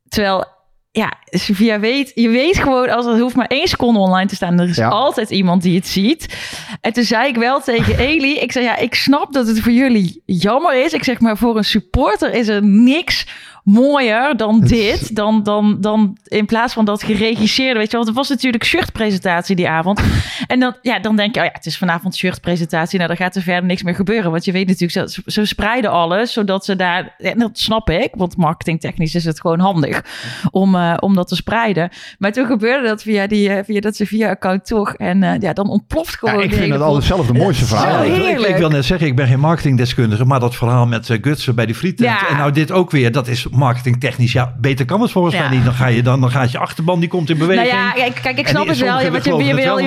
[0.09, 0.45] Terwijl,
[0.91, 2.13] ja, Sevilla weet...
[2.15, 4.61] Je weet gewoon, als er hoeft maar één seconde online te staan.
[4.61, 4.89] Er is Ja.
[4.89, 6.37] altijd iemand die het ziet.
[6.81, 8.39] En toen zei ik wel tegen Eli...
[8.39, 10.93] Ik zei, ja, ik snap dat het voor jullie jammer is.
[10.93, 13.27] Ik zeg, maar voor een supporter is er niks
[13.63, 15.17] mooier dan dit.
[15.17, 18.05] Dan, dan, dan in plaats van dat geregisseerde, weet je wel.
[18.05, 20.01] Want het was natuurlijk shirtpresentatie die avond.
[20.47, 22.97] En dan, ja, dan denk je, oh ja, het is vanavond shirtpresentatie.
[22.97, 24.31] Nou, dan gaat er verder niks meer gebeuren.
[24.31, 27.15] Want je weet natuurlijk, ze, ze spreiden alles, zodat ze daar...
[27.19, 30.05] En dat snap ik, want marketingtechnisch is het gewoon handig
[30.51, 31.91] om, eh, om dat te spreiden.
[32.19, 34.95] Maar toen gebeurde dat via, die, eh, via dat Sevilla-account toch.
[34.95, 37.17] En eh, ja, dan ontploft gewoon Ja, ik vind het altijd boel.
[37.17, 38.05] zelf de mooiste verhaal.
[38.05, 38.49] ik, ik, heerlijk.
[38.51, 41.75] ik wil net zeggen, ik ben geen marketingdeskundige, maar dat verhaal met Gutsen bij die
[41.75, 42.29] frietent Ja.
[42.29, 44.33] en nou dit ook weer, dat is marketingtechnisch.
[44.33, 45.65] Ja, beter kan het volgens mij niet.
[45.65, 47.73] Dan ga je dan, dan gaat je achterban die komt in beweging.
[47.73, 48.99] Nou ja, kijk, kijk ik snap het wel.
[48.99, 49.79] je, je, wil,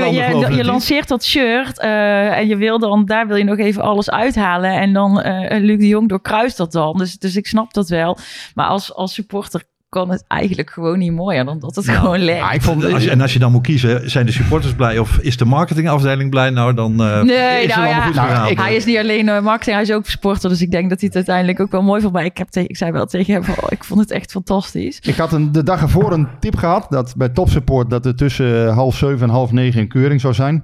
[0.51, 4.09] je, lanceert dat shirt eh, en je wil dan, daar wil je nog even alles
[4.09, 4.71] uithalen.
[4.71, 6.97] En dan eh Luc de Jong doorkruist dat dan.
[6.97, 8.17] Dus, dus ik snap dat wel.
[8.53, 9.63] Maar als, als supporter
[9.95, 12.37] kan het eigenlijk gewoon niet mooier dan dat het gewoon lekt.
[12.39, 14.97] Ja, ik vond, Als je, en als je dan moet kiezen, zijn de supporters blij
[14.99, 16.49] of is de marketingafdeling blij?
[16.49, 18.97] Nou, dan eh, Nee, is het nou allemaal ja, goed Nou, ik- hij is niet
[18.97, 20.49] alleen eh, marketing, hij is ook sporter.
[20.49, 22.13] Dus ik denk dat hij het uiteindelijk ook wel mooi vond.
[22.13, 24.31] Maar ik, heb tegen, ik zei wel tegen hem, van, oh, ik vond het echt
[24.31, 24.99] fantastisch.
[25.01, 28.67] Ik had een, de dag ervoor een tip gehad dat bij topsupport dat er tussen
[28.73, 30.63] half zeven en half negen een keuring zou zijn.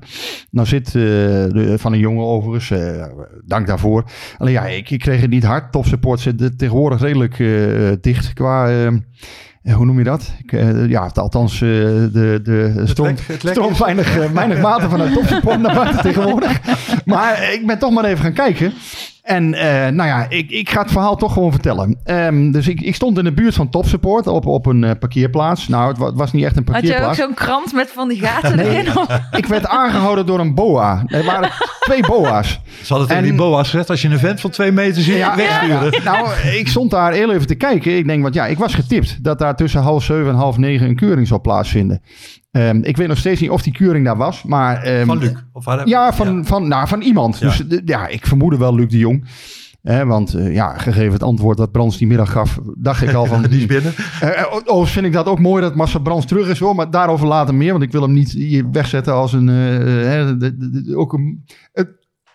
[0.52, 3.04] Nou zit eh, de, van een jongen overigens, eh,
[3.46, 4.04] dank daarvoor.
[4.38, 5.72] Alleen ja, ik, ik kreeg het niet hard.
[5.72, 7.48] Topsupport zit eh, tegenwoordig redelijk eh,
[8.02, 8.94] dicht qua, eh, eh,
[9.76, 10.34] hoe noem je dat?
[10.44, 12.82] Ik, eh, ja, althans, eh, de, de
[13.44, 16.60] stroomt weinig, eh, weinig water vanuit topsupport naar buiten tegenwoordig.
[17.06, 18.74] Maar ik ben toch maar even gaan kijken.
[19.22, 22.00] En eh, nou ja, ik, ik ga het verhaal toch gewoon vertellen.
[22.04, 25.68] Ehm, dus ik, ik stond in de buurt van Topsupport op, op een eh, parkeerplaats.
[25.68, 27.20] Nou, het wa- het was niet echt een Had je ook parkeerplaats.
[27.20, 28.66] zo'n krant met van die gaten Nee.
[28.70, 28.94] erin?
[29.32, 31.04] Ik werd aangehouden door een boa.
[31.08, 31.50] Er waren
[31.86, 32.60] twee boa's.
[32.82, 35.36] Ze hadden tegen En- die boa's gezegd, als je een vent van twee meter ziet,
[35.36, 35.92] wegsturen.
[36.04, 36.04] ja.
[36.04, 37.98] Nou, ik stond daar heel even te kijken.
[37.98, 40.88] Ik denk, want ja, ik was getipt dat daar tussen half zeven en half negen
[40.88, 42.02] een keuring zou plaatsvinden.
[42.52, 44.82] Ehm, ik weet nog steeds niet of die keuring daar was, maar...
[44.84, 45.32] ehm, Van Luc.
[45.54, 47.40] Of Ja, van, Van, nou, van iemand.
[47.40, 47.54] Ja.
[47.68, 49.26] Dus ja, ik vermoedde wel Luc de Jong.
[49.82, 53.26] Hè, want eh, ja, gegeven het antwoord dat Brands die middag gaf, dacht ik al
[53.26, 53.42] van...
[53.50, 53.94] Die is binnen.
[54.66, 56.76] Oh, vind ik dat ook mooi dat Marcel Brands terug is hoor.
[56.76, 57.72] Maar daarover later meer.
[57.72, 59.46] Want ik wil hem niet hier wegzetten als een...
[59.46, 61.46] de- de- de- ook een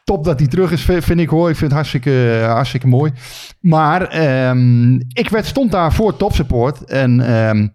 [0.05, 1.49] top dat hij terug is, vind ik hoor.
[1.51, 3.13] Ik vind het hartstikke, hartstikke mooi.
[3.61, 7.69] Maar ehm, ik werd, stond daar voor topsupport en ehm,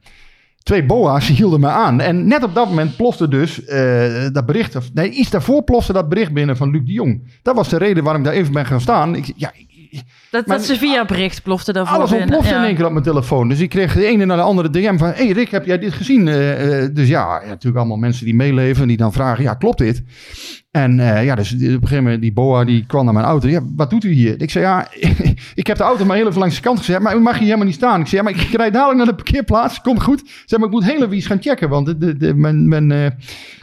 [0.64, 2.02] twee boa's hielden me aan.
[2.02, 5.94] En net op dat moment plofte dus uh, dat bericht, of nee, iets daarvoor plofte
[5.94, 7.40] dat bericht binnen van Luc de Jong.
[7.42, 9.16] Dat was de reden waarom ik daar even ben gaan staan.
[9.16, 9.52] Ik, ja,
[10.30, 11.98] dat, dat ze via bericht plofte daarvoor.
[11.98, 12.60] Alles ontplofte ja.
[12.60, 13.50] in één keer op mijn telefoon.
[13.50, 15.08] Dus ik kreeg de ene naar de andere DM van...
[15.08, 16.28] Hé hey Rick, heb jij dit gezien?
[16.28, 18.82] Uh, dus ja, natuurlijk allemaal mensen die meeleven...
[18.82, 20.04] en die dan vragen, ja, klopt dit?
[20.72, 23.48] En uh, ja, dus op een gegeven moment, die boa die kwam naar mijn auto.
[23.48, 24.42] Ja, wat doet u hier?
[24.42, 24.88] Ik zei, ja,
[25.62, 27.00] ik heb de auto maar heel even langs de kant gezet.
[27.00, 28.00] Maar u mag hier helemaal niet staan.
[28.00, 29.82] Ik zei, ja, maar ik rijd dadelijk naar de parkeerplaats.
[29.82, 30.24] Komt goed.
[30.46, 31.70] Zeg maar, ik moet heel even iets gaan checken.
[31.70, 33.06] Want de, de, mijn, mijn, uh,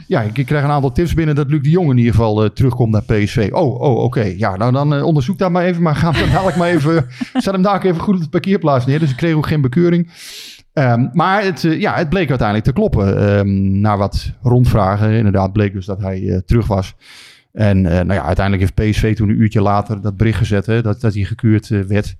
[0.07, 2.91] ja, ik krijg een aantal tips binnen dat Luc de Jong in ieder geval terugkomt
[2.91, 3.49] naar PSV.
[3.51, 4.33] Oh, oh, oké.
[4.37, 5.81] Ja, nou dan onderzoek dat maar even.
[5.81, 8.99] Maar ga hem dadelijk maar even, zet hem daar even goed op de parkeerplaats neer.
[8.99, 10.09] Dus ik kreeg ook geen bekeuring.
[10.73, 13.37] Um, maar het, uh, ja, het bleek uiteindelijk te kloppen.
[13.39, 16.95] Um, na wat rondvragen, inderdaad, bleek dus dat hij uh, terug was.
[17.51, 20.81] En uh, nou ja, uiteindelijk heeft PSV toen een uurtje later dat bericht gezet hè,
[20.81, 22.15] dat, dat hij gekeurd werd.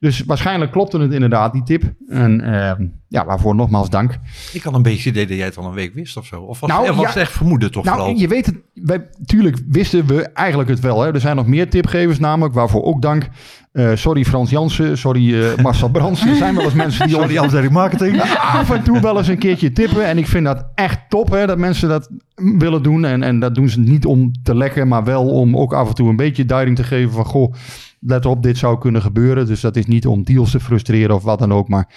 [0.00, 1.82] Dus waarschijnlijk klopte het inderdaad, die tip.
[2.08, 2.72] En uh,
[3.08, 4.18] ja, waarvoor nogmaals dank.
[4.52, 6.40] Ik had een beetje het idee dat jij het al een week wist of zo.
[6.40, 8.16] Of was, nou, was ja, het echt vermoeden toch nou, vooral?
[8.16, 11.00] je weet het, wij, tuurlijk wisten we eigenlijk het wel.
[11.02, 11.12] Hè.
[11.12, 13.28] Er zijn nog meer tipgevers namelijk, waarvoor ook dank.
[13.72, 16.26] Uh, sorry Frans Jansen, sorry uh, Marcel Brands.
[16.26, 17.16] Er zijn wel eens mensen die...
[17.16, 18.20] sorry Amsterdam Marketing.
[18.38, 20.04] af en toe wel eens een keertje tippen.
[20.04, 23.04] En ik vind dat echt top hè, dat mensen dat willen doen.
[23.04, 25.94] En, en dat doen ze niet om te lekken, maar wel om ook af en
[25.94, 27.24] toe een beetje duiding te geven van...
[27.24, 27.54] Goh,
[28.00, 29.46] let op, dit zou kunnen gebeuren.
[29.46, 31.68] Dus dat is niet om deals te frustreren of wat dan ook.
[31.68, 31.88] Maar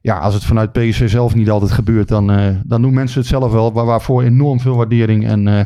[0.00, 3.28] ja, als het vanuit PSV zelf niet altijd gebeurt, dan, uh, dan doen mensen het
[3.28, 3.72] zelf wel.
[3.72, 5.26] Waar, waarvoor enorm veel waardering.
[5.26, 5.60] En, uh,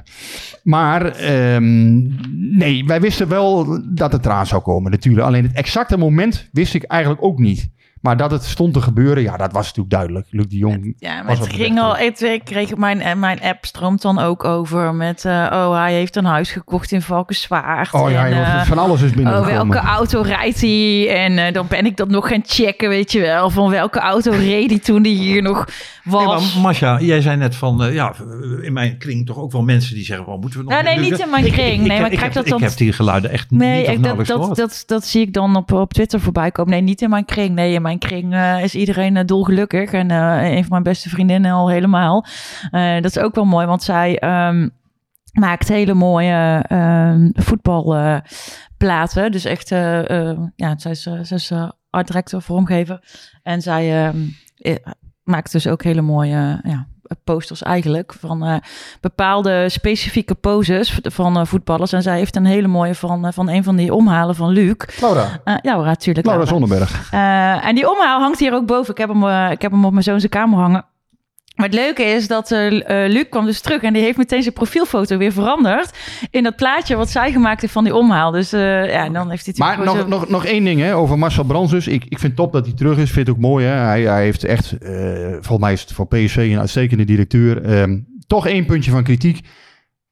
[0.62, 5.26] maar um, nee, wij wisten wel dat het eraan zou komen natuurlijk.
[5.26, 7.70] Alleen het exacte moment wist ik eigenlijk ook niet.
[8.02, 10.26] Maar dat het stond te gebeuren, ja, dat was natuurlijk duidelijk.
[10.30, 10.94] Luc de Jong.
[10.98, 11.98] Ja, maar het ging al.
[11.98, 15.24] Ik kreeg mijn, eh, mijn app stroomt dan ook over met.
[15.24, 17.92] Uh, oh, hij heeft een huis gekocht in Valkenswaard.
[17.92, 19.38] Oh ja, en, uh, van alles is binnen.
[19.38, 21.08] Oh, welke auto rijdt hij?
[21.08, 23.50] En uh, dan ben ik dat nog gaan checken, weet je wel.
[23.50, 25.68] Van welke auto reed hij toen die hier nog
[26.04, 26.22] was.
[26.22, 27.84] Hey, maar Masha, jij zei net van.
[27.84, 28.14] Uh, ja,
[28.62, 30.82] in mijn kring toch ook wel mensen die zeggen: well, moeten we nog.
[30.82, 31.74] Nee, nee, niet in mijn kring.
[31.74, 34.16] Ik, ik, nee, maar ik, heb, dat ik heb die geluiden echt nee, niet dat,
[34.16, 36.72] dat, dat, dat, dat zie ik dan op, op Twitter voorbij komen.
[36.72, 37.54] Nee, niet in mijn kring.
[37.54, 39.92] Nee, in mijn kring uh, is iedereen uh, dolgelukkig.
[39.92, 42.26] En uh, een van mijn beste vriendinnen al helemaal.
[42.70, 44.70] dat is ook wel mooi, want zij um,
[45.32, 49.32] maakt hele mooie uh, voetbalplaten.
[49.32, 49.68] dus echt,
[50.56, 51.52] ja, zij is, zij is
[51.90, 53.04] art director, vormgever.
[53.42, 54.36] En zij um,
[55.22, 56.86] maakt dus ook hele mooie ja,
[57.24, 58.56] posters eigenlijk van uh,
[59.00, 61.92] bepaalde specifieke poses van uh, voetballers.
[61.92, 64.74] En zij heeft een hele mooie van, uh, van een van die omhalen van Luc.
[65.00, 65.40] Laura.
[65.44, 66.26] ja, Laura, natuurlijk.
[66.26, 66.66] Laura, Laura.
[66.66, 67.12] Zonneberg.
[67.62, 68.90] en die omhaal hangt hier ook boven.
[68.90, 70.84] Ik heb hem, ik heb hem op mijn zoon zijn kamer hangen.
[71.56, 74.54] Maar het leuke is dat uh, Luc kwam dus terug en die heeft meteen zijn
[74.54, 75.90] profielfoto weer veranderd
[76.30, 78.30] in dat plaatje wat zij gemaakt heeft van die omhaal.
[78.30, 80.06] Dus uh, ja, dan heeft hij Maar nog, zo...
[80.06, 81.86] nog, nog één ding hè, over Marcel Brands dus.
[81.86, 83.10] Ik, ik vind top dat hij terug is.
[83.10, 83.66] Vind het ook mooi.
[83.66, 83.72] Hè.
[83.72, 84.90] Hij, hij heeft echt, uh,
[85.30, 87.80] volgens mij is het voor PSV een uitstekende directeur.
[87.80, 89.40] Um, toch één puntje van kritiek.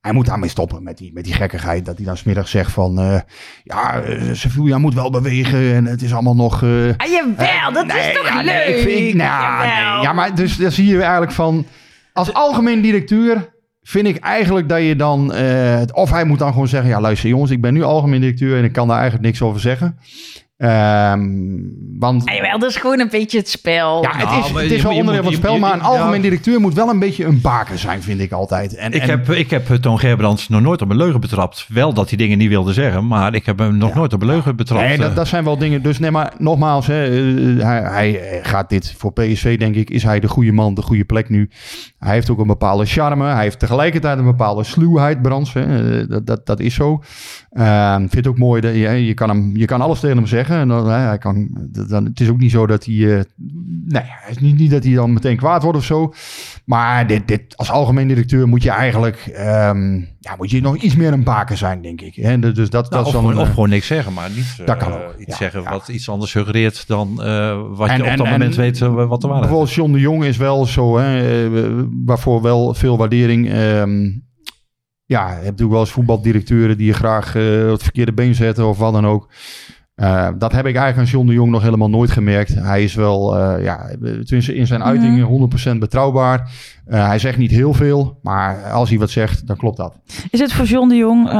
[0.01, 1.85] Hij moet daarmee stoppen met die, met die gekkigheid.
[1.85, 3.01] Dat hij dan smiddag zegt van...
[3.01, 3.21] Uh,
[3.63, 6.63] ja, Sevilla moet wel bewegen en het is allemaal nog...
[6.63, 8.45] Uh, ah, jawel, dat nee, is toch ja, leuk?
[8.45, 11.67] Nee, ik vind, nou, nee, ja, maar dus daar zie je eigenlijk van...
[12.13, 15.33] Als algemeen directeur vind ik eigenlijk dat je dan...
[15.35, 16.91] Uh, of hij moet dan gewoon zeggen...
[16.91, 18.59] Ja, luister jongens, ik ben nu algemeen directeur...
[18.59, 19.99] en ik kan daar eigenlijk niks over zeggen.
[20.63, 22.23] Um, want...
[22.25, 24.03] Ja, jawel, dat is gewoon een beetje het spel.
[24.03, 26.23] Ja, het is, nou, het is wel onderdeel van het spel, maar een algemeen ja.
[26.23, 28.75] directeur moet wel een beetje een baken zijn, vind ik altijd.
[28.75, 29.09] En, ik, en...
[29.09, 31.67] Heb, ik heb Toon Gerbrands nog nooit op een leugen betrapt.
[31.69, 33.95] Wel dat hij dingen niet wilde zeggen, maar ik heb hem nog ja.
[33.95, 34.89] nooit op een leugen betrapt.
[34.89, 35.83] Nee, dat, dat, zijn wel dingen.
[35.83, 36.95] Dus nee, maar nogmaals, hè,
[37.63, 41.05] hij, hij gaat dit voor PSV, denk ik, is hij de goede man, de goede
[41.05, 41.51] plek nu.
[42.01, 43.25] Hij heeft ook een bepaalde charme.
[43.25, 45.53] Hij heeft tegelijkertijd een bepaalde sluwheid, Brands.
[45.53, 46.07] Hè.
[46.07, 47.03] Dat, dat, dat is zo.
[47.53, 50.27] Uh, vind het ook mooi dat je, je, kan hem, je kan alles tegen hem
[50.27, 50.57] zeggen.
[50.57, 51.49] En dan, hij kan,
[51.89, 52.95] dan, het is ook niet zo dat hij.
[52.95, 53.21] Uh,
[53.85, 56.13] nee, het is niet, niet dat hij dan meteen kwaad wordt of zo.
[56.65, 59.33] Maar dit, dit, als algemeen directeur moet je eigenlijk.
[59.39, 62.15] Um, ja, moet je nog iets meer een baken zijn, denk ik.
[62.15, 62.39] Hè?
[62.39, 64.93] Dus dat, nou, dat of, dan, gewoon, of gewoon niks zeggen, maar niet dat kan
[64.93, 65.71] ook, iets ja, zeggen ja.
[65.71, 68.79] wat iets anders suggereert dan uh, wat en, je op en, dat en, moment weet
[68.79, 69.47] wat er waar is.
[69.47, 71.49] Bijvoorbeeld John de Jong is wel zo, hè,
[72.05, 73.55] waarvoor wel veel waardering.
[73.55, 74.29] Um,
[75.05, 78.69] ja, je hebt natuurlijk wel eens voetbaldirecteuren die je graag uh, het verkeerde been zetten
[78.69, 79.29] of wat dan ook.
[79.97, 82.55] Uh, dat heb ik eigenlijk aan John de Jong nog helemaal nooit gemerkt.
[82.55, 85.51] Hij is wel, uh, ja, tenminste in zijn uitingen mm.
[85.75, 86.51] 100% betrouwbaar.
[86.89, 89.97] Uh, hij zegt niet heel veel, maar als hij wat zegt, dan klopt dat.
[90.31, 91.33] Is het voor John de Jong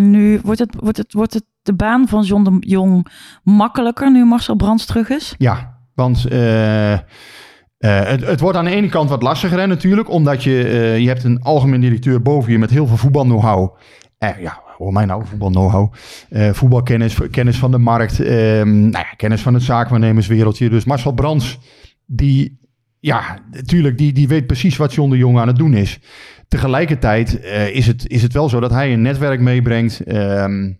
[0.00, 3.06] nu, wordt het, wordt, het, wordt het de baan van John de Jong
[3.42, 5.34] makkelijker nu Marcel Brands terug is?
[5.38, 6.26] Ja, want...
[7.82, 11.08] Uh, het, wordt aan de ene kant wat lastiger hè, natuurlijk, omdat je, uh, je
[11.08, 13.76] hebt een algemeen directeur boven je met heel veel voetbal know-how.
[14.18, 15.92] Uh, ja, hoor mij nou, voetbal know-how.
[16.30, 20.68] Uh, voetbalkennis, kennis van de markt, um, nou ja, kennis van het zaakwaarnemerswereldje.
[20.68, 21.58] Dus Marcel Brands,
[22.06, 22.58] die,
[23.00, 25.98] ja, natuurlijk, die, die weet precies wat John de Jong aan het doen is.
[26.48, 27.40] Tegelijkertijd
[27.72, 30.12] is, het, is het wel zo dat hij een netwerk meebrengt.
[30.12, 30.76] Um,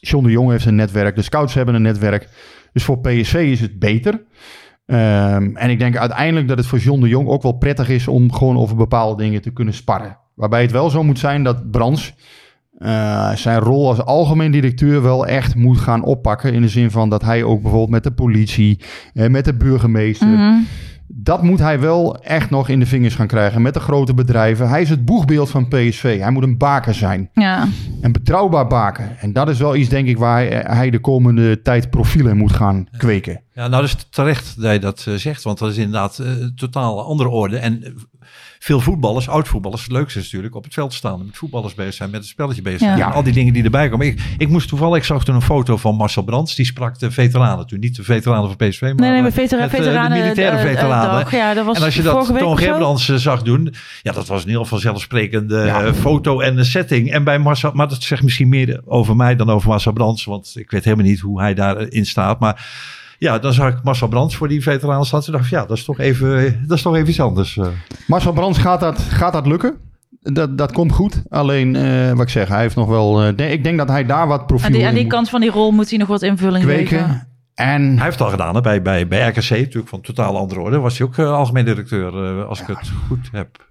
[0.00, 2.28] John de Jong heeft een netwerk, de scouts hebben een netwerk.
[2.72, 4.24] Dus voor PSV is het beter.
[4.86, 8.08] Um, en ik denk uiteindelijk dat het voor John de Jong ook wel prettig is
[8.08, 10.18] om gewoon over bepaalde dingen te kunnen sparren.
[10.34, 12.14] Waarbij het wel zo moet zijn dat Brands
[12.78, 16.52] uh, zijn rol als algemeen directeur wel echt moet gaan oppakken.
[16.52, 18.80] In de zin van dat hij ook bijvoorbeeld met de politie,
[19.14, 20.28] uh, met de burgemeester.
[20.28, 20.66] -hmm.
[21.06, 24.68] Dat moet hij wel echt nog in de vingers gaan krijgen met de grote bedrijven.
[24.68, 26.18] Hij is het boegbeeld van PSV.
[26.18, 27.30] Hij moet een baker zijn.
[27.32, 27.68] Ja.
[28.00, 29.16] Een betrouwbaar baker.
[29.20, 32.88] En dat is wel iets, denk ik, waar hij de komende tijd profielen moet gaan
[32.96, 33.40] kweken.
[33.54, 35.42] Ja, nou, dat is terecht dat je dat uh, zegt.
[35.42, 37.56] Want dat is inderdaad uh, totaal andere orde.
[37.56, 37.94] En
[38.64, 41.18] veel voetballers, oud-voetballers, het leukste is natuurlijk op het veld staan.
[41.24, 42.98] Met voetballers bezig zijn, met het spelletje bezig zijn.
[42.98, 43.10] Ja.
[43.10, 44.06] Al die dingen die erbij komen.
[44.06, 46.54] Ik, ik moest toevallig, ik zag toen een foto van Marcel Brands.
[46.54, 47.78] Die sprak de veteranen toen.
[47.78, 49.34] Niet de veteranen van PSV, maar, nee, nee, maar met,
[49.70, 51.26] veteranen, de militaire uh, veteranen.
[51.30, 53.74] Ja, dat was en als je dat Toon Gerbrands zag doen.
[54.02, 55.94] Ja, dat was een heel vanzelfsprekende ja.
[55.94, 57.12] foto en een setting.
[57.12, 60.24] En bij Marcel, maar dat zegt misschien meer over mij dan over Marcel Brands.
[60.24, 62.40] Want ik weet helemaal niet hoe hij daarin staat.
[62.40, 62.66] Maar
[63.24, 65.20] ja, dan zag ik Marcel Brands voor die veteranen staan.
[65.20, 67.56] Toen dacht ik, ja, dat is toch even, dat is toch even iets anders.
[67.56, 67.66] eh.
[68.06, 69.74] Marcel Brands, gaat dat, gaat dat lukken?
[70.20, 71.22] Dat, dat komt goed.
[71.28, 73.22] Alleen, uh, wat ik zeg, hij heeft nog wel...
[73.22, 75.40] Uh, ik denk dat hij daar wat profiel aan die, aan die in kant van
[75.40, 76.98] die rol moet hij nog wat invulling kweken.
[76.98, 77.28] geven.
[77.54, 80.60] En hij heeft het al gedaan hè, bij, bij, bij RKC, natuurlijk van totaal andere
[80.60, 80.78] orde.
[80.78, 82.68] Was hij ook uh, algemeen directeur, uh, als ja.
[82.68, 83.66] ik het goed heb.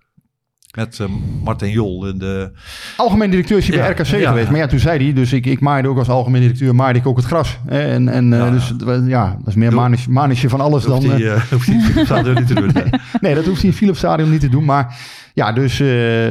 [0.78, 1.08] Met uh,
[1.44, 2.52] Martin Jol in de...
[2.98, 4.30] Algemeen directeur is hij ja, bij RKC ja.
[4.30, 4.50] geweest.
[4.50, 7.08] Maar ja, toen zei hij, dus ik, ik maaide ook als algemeen directeur, maaide ik
[7.08, 7.60] ook het gras.
[7.66, 8.50] En, en ja.
[8.50, 8.74] dus
[9.06, 11.00] ja, dat is meer manisch, manisje van alles dan...
[11.00, 12.70] Die, uh, hoeft hij Philips Stadion niet te doen.
[12.74, 12.84] Nee.
[13.22, 14.66] nee, dat hoeft hij in Philips Stadion niet te doen.
[14.66, 15.00] Maar
[15.34, 15.88] ja, dus, uh,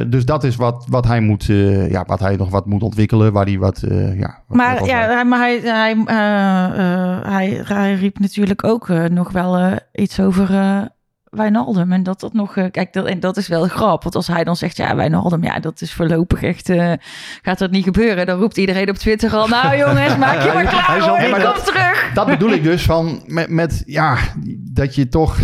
[0.06, 3.32] dus dat is wat, wat hij moet, uh, ja, wat hij nog wat moet ontwikkelen,
[3.32, 4.42] waar hij wat, uh, ja.
[4.46, 6.02] Wat, maar ja, hij, maar hij, hij,
[7.32, 10.50] hij, hij riep natuurlijk ook nog wel iets over
[11.36, 11.92] Wijnaldum.
[11.92, 14.02] En dat dat nog, uh, kijk, dat, en dat is wel grap.
[14.02, 16.92] Want als hij dan zegt, ja, Wijnaldum, ja, dat is voorlopig echt, uh,
[17.42, 18.26] gaat dat niet gebeuren.
[18.26, 21.42] Dan roept iedereen op Twitter al, nou jongens, maak je maar klaar hoor, ik kom
[21.42, 22.10] dat, terug.
[22.14, 24.16] Dat bedoel ik dus van, met, met ja,
[24.58, 25.38] dat je toch...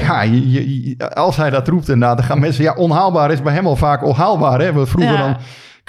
[0.00, 0.50] Ja, je,
[0.88, 2.64] je, als hij dat roept inderdaad, dan gaan mensen...
[2.64, 4.60] Ja, onhaalbaar is bij hem al vaak onhaalbaar.
[4.60, 4.86] Hè?
[4.86, 5.16] Vroeger ja.
[5.16, 5.36] dan...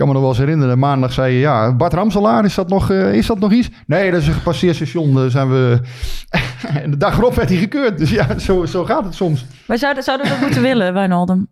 [0.01, 1.39] Ik kan me nog wel eens herinneren, maandag zei je...
[1.39, 3.69] Ja, Bart Ramselaar, is dat nog, uh, is dat nog iets?
[3.85, 5.13] Nee, dat is een gepasseerd station.
[5.13, 5.81] Daar zijn we...
[6.83, 7.97] en de dag erop werd hij gekeurd.
[7.97, 9.45] Dus ja, zo, zo gaat het soms.
[9.67, 11.47] Wij zouden, zouden dat moeten willen, Wijnaldum?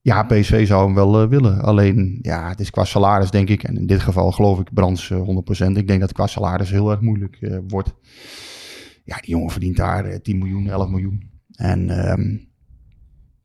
[0.00, 1.60] Ja, PSV zou hem wel uh, willen.
[1.62, 3.62] Alleen, ja, het is qua salaris, denk ik.
[3.62, 5.66] En in dit geval geloof ik Brands uh, 100%.
[5.72, 7.94] Ik denk dat qua salaris heel erg moeilijk uh, wordt.
[9.04, 11.30] Ja, die jongen verdient daar 10 miljoen, 11 miljoen.
[11.56, 12.48] En um,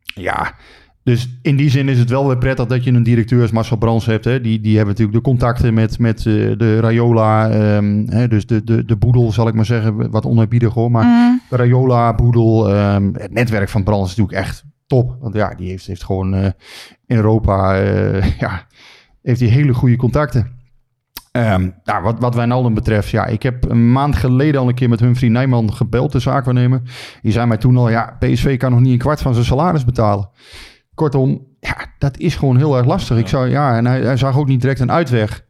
[0.04, 0.56] ja,
[1.06, 3.78] dus in die zin is het wel weer prettig dat je een directeur als Marcel
[3.78, 4.26] Brands hebt.
[4.26, 4.42] Hè.
[4.42, 7.52] Die, die hebben natuurlijk de contacten met, met uh, de Rayola.
[7.76, 10.12] Um, hè, dus de, de, de boedel, zal ik maar zeggen.
[10.12, 10.92] Wat oneerbiedig hoor.
[10.92, 11.42] Maar mm.
[11.50, 12.76] de Rayola, boedel.
[12.76, 15.18] Um, het netwerk van Brands is natuurlijk echt top.
[15.20, 16.46] Want ja, die heeft, heeft gewoon uh,
[17.06, 17.82] in Europa...
[17.82, 18.68] Uh, ja,
[19.22, 20.52] heeft die hele goede contacten.
[21.32, 24.90] Um, nou, wat, wat Wijnaldum betreft, ja, ik heb een maand geleden al een keer
[24.90, 26.82] met Humphrey Nijman gebeld, de zaakwaarnemer.
[27.22, 29.86] Die zei mij toen al, ja, PSV kan nog niet een kwart van zijn salaris
[29.86, 30.30] betalen.
[30.96, 33.18] Kortom, ja, dat is gewoon heel erg lastig.
[33.18, 35.46] Ik zou, ja, en hij, hij zag ook niet direct een uitweg.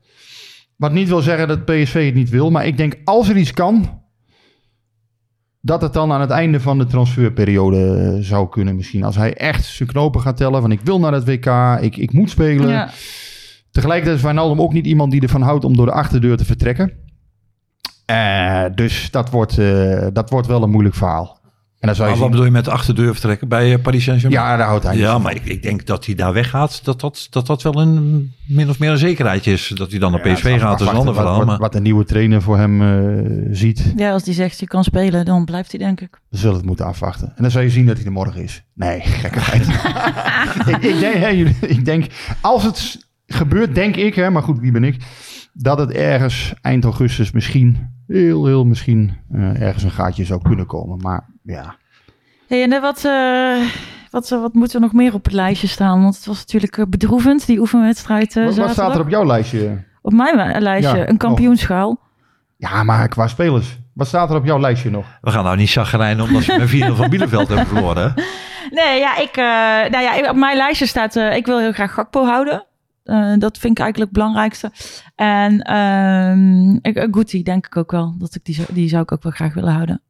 [0.76, 3.54] Wat niet wil zeggen dat PSV het niet wil, maar ik denk als er iets
[3.54, 4.02] kan,
[5.62, 9.04] dat het dan aan het einde van de transferperiode zou kunnen misschien.
[9.04, 12.14] Als hij echt zijn knopen gaat tellen van ik wil naar het WK, ik, ik
[12.14, 12.70] moet spelen.
[12.70, 12.90] Ja.
[13.72, 16.92] Tegelijkertijd is Wijnaldum ook niet iemand die ervan houdt om door de achterdeur te vertrekken.
[18.12, 21.40] Uh, dus dat wordt, uh, dat wordt wel een moeilijk verhaal.
[21.86, 24.04] En dan zou je maar wat bedoel je met de achterdeur vertrekken bij uh, Paris
[24.04, 24.44] Saint-Germain?
[24.44, 27.28] Ja, daar houdt hij Ja, maar ik, ik, denk dat hij daar weggaat, dat dat,
[27.30, 29.72] dat dat wel een min of meer een zekerheid is.
[29.76, 31.58] Dat hij dan naar PSV ja, gaat, is een ander verhaal.
[31.58, 33.94] Wat, een nieuwe trainer voor hem uh, ziet.
[33.96, 36.20] Ja, als die zegt je kan spelen, dan blijft hij denk ik.
[36.30, 37.28] We zullen het moeten afwachten.
[37.28, 38.64] En dan zal je zien dat hij er morgen is.
[38.74, 39.68] Nee, gekkigheid.
[40.76, 42.06] ik, ik, denk, hey, ik denk,
[42.42, 44.98] als het gebeurt, denk ik, hè, maar goed, wie ben ik,
[45.58, 50.66] dat het ergens eind augustus misschien, heel, heel misschien, uh, ergens een gaatje zou kunnen
[50.66, 51.00] komen.
[51.02, 51.76] Maar ja.
[52.48, 53.58] Hey, en wat, uh,
[54.12, 56.02] wat, wat moeten er nog meer op het lijstje staan?
[56.02, 58.36] Want het was natuurlijk bedroevend, die oefenwedstrijd.
[58.36, 59.84] Uh, wat, wat staat er op jouw lijstje?
[60.02, 62.00] Op mijn lijstje, ja, een kampioenschaal.
[62.58, 63.80] Ja, maar qua spelers.
[63.94, 65.06] Wat staat er op jouw lijstje nog?
[65.22, 68.14] We gaan nou niet chagrijnen omdat ze met 4 van Bielefeld hebben verloren.
[68.70, 71.94] Nee, ja, ik, uh, nou ja, op mijn lijstje staat, uh, ik wil heel graag
[71.94, 72.66] Gakpo houden.
[73.06, 74.72] Uh, dat vind ik eigenlijk het belangrijkste.
[75.16, 78.16] En um, ik, Guti denk ik ook wel.
[78.18, 80.02] Dat ik die, die zou ik ook wel graag willen houden.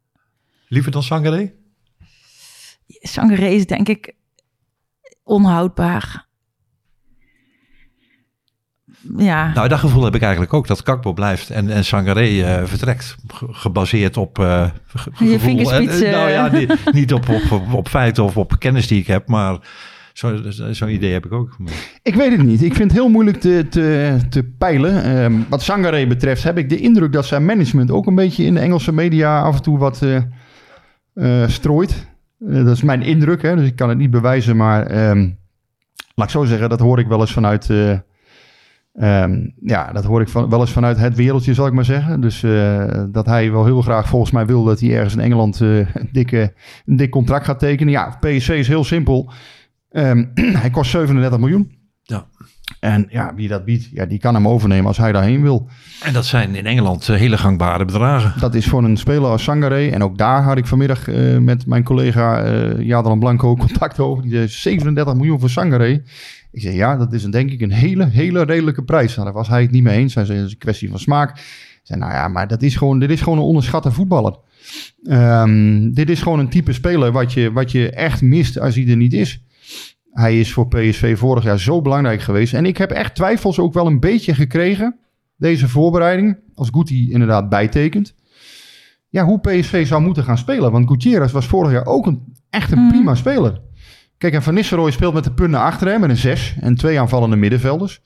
[0.68, 1.52] Liever dan Sangaré?
[2.86, 4.14] Sangaré is denk ik
[5.22, 6.26] onhoudbaar.
[9.16, 9.52] ja.
[9.52, 10.66] Nou, dat gevoel heb ik eigenlijk ook.
[10.66, 13.16] Dat Kakbo blijft en, en Sangaré uh, vertrekt.
[13.50, 16.10] Gebaseerd op uh, ge Je vingerspitsen.
[16.10, 19.28] nou ja, niet, niet op, op, op, op, feiten of op kennis die ik heb,
[19.28, 19.58] maar
[20.16, 21.56] zo'n zo idee heb ik ook.
[22.02, 22.62] Ik weet het niet.
[22.62, 23.66] Ik vind het heel moeilijk te,
[24.28, 25.16] te, peilen.
[25.24, 28.54] Um, wat Sangaré betreft heb ik de indruk dat zijn management ook een beetje in
[28.54, 30.02] de Engelse media af en toe wat
[31.14, 32.06] uh, strooit.
[32.38, 35.10] dat is mijn indruk, hè, dus ik kan het niet bewijzen, maar...
[35.10, 35.38] Um,
[36.14, 37.70] laat ik zo zeggen, dat hoor ik wel eens vanuit
[39.00, 42.20] Um, ja, dat hoor ik wel eens vanuit het wereldje, zal ik maar zeggen.
[42.20, 42.40] Dus
[43.12, 46.52] dat hij wel heel graag volgens mij wil dat hij ergens in Engeland een, dikke,
[46.86, 47.92] een dik contract gaat tekenen.
[47.92, 49.32] Ja, PSV is heel simpel.
[49.96, 50.30] Um,
[50.62, 51.72] hij kost 37 miljoen.
[52.02, 52.26] Ja.
[52.80, 55.68] En ja, wie dat biedt, ja, die kan hem overnemen als hij daarheen wil.
[56.02, 58.40] En dat zijn in Engeland uh, hele gangbare bedragen.
[58.40, 59.88] Dat is voor een speler als Sangaré.
[59.88, 61.06] En ook daar had ik vanmiddag
[61.40, 64.22] met mijn collega uh, Jadran Blanco contact over.
[64.22, 66.02] Die zei 37 miljoen voor Sangaré.
[66.56, 69.14] Ik zei, ja, dat is een, denk ik een hele, hele redelijke prijs.
[69.14, 70.14] Nou, daar was hij het niet mee eens.
[70.14, 71.38] Hij zei, dat is een kwestie van smaak.
[71.38, 74.36] Ik zei, nou ja, maar dat is gewoon, dit is gewoon een onderschatte voetballer.
[75.02, 78.88] Um, dit is gewoon een type speler wat je, wat je echt mist als hij
[78.88, 79.40] er niet is.
[80.16, 82.54] Hij is voor PSV vorig jaar zo belangrijk geweest.
[82.54, 84.98] En ik heb echt twijfels ook wel een beetje gekregen,
[85.36, 88.14] deze voorbereiding, als Guti inderdaad bijtekent.
[89.08, 90.72] Ja, hoe PSV zou moeten gaan spelen.
[90.72, 93.60] Want Gutierrez was vorig jaar ook een, echt een prima speler.
[94.18, 97.00] Kijk, en Van Nistelrooy speelt met de punten achter hem met een 6 en twee
[97.00, 98.00] aanvallende middenvelders.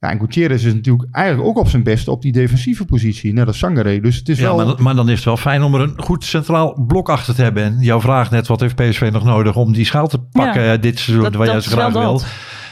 [0.00, 3.46] Ja, en Gutierrez is natuurlijk eigenlijk ook op zijn best op die defensieve positie, net
[3.46, 4.00] als Sangaré.
[4.00, 4.66] Dus het is ja, wel...
[4.66, 7.42] maar, maar, dan is het wel fijn om er een goed centraal blok achter te
[7.42, 7.62] hebben.
[7.62, 10.76] En jouw vraag net, wat heeft PSV nog nodig om die schaal te pakken ja,
[10.76, 12.22] dit seizoen, dat, waar jij zo graag wil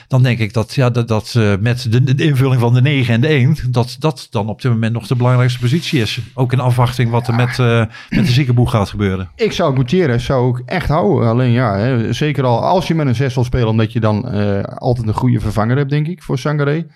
[0.09, 3.21] dan denk ik dat, ja, dat, dat uh, met de, invulling van de 9 en
[3.21, 6.21] de 1, dat dat dan op dit moment nog de belangrijkste positie is.
[6.35, 9.31] Ook in afwachting wat er met, uh, met de ziekenboeg gaat gebeuren.
[9.37, 11.29] Ik zou Gutierrez zou ik echt houden.
[11.29, 14.35] Alleen ja, hè, zeker al als je met een 6 wil spelen, omdat je dan
[14.35, 16.87] uh, altijd een goede vervanger hebt, denk ik, voor Sangaré.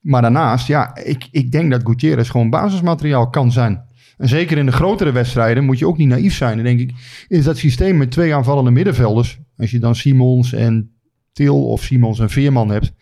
[0.00, 3.86] Maar daarnaast, ja, ik, ik denk dat Gutierrez gewoon basismateriaal kan zijn.
[4.16, 6.56] En zeker in de grotere wedstrijden moet je ook niet naïef zijn.
[6.56, 6.92] Dan denk ik,
[7.28, 10.97] is dat systeem met twee aanvallende middenvelders, als je dan Simons en
[11.38, 12.92] Til of Simons en Veerman hebt.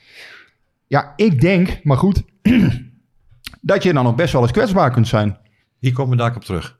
[0.86, 2.22] Ja, ik denk, maar goed,
[3.60, 5.38] dat je dan nog best wel eens kwetsbaar kunt zijn.
[5.78, 6.78] Hier komen we daar op terug.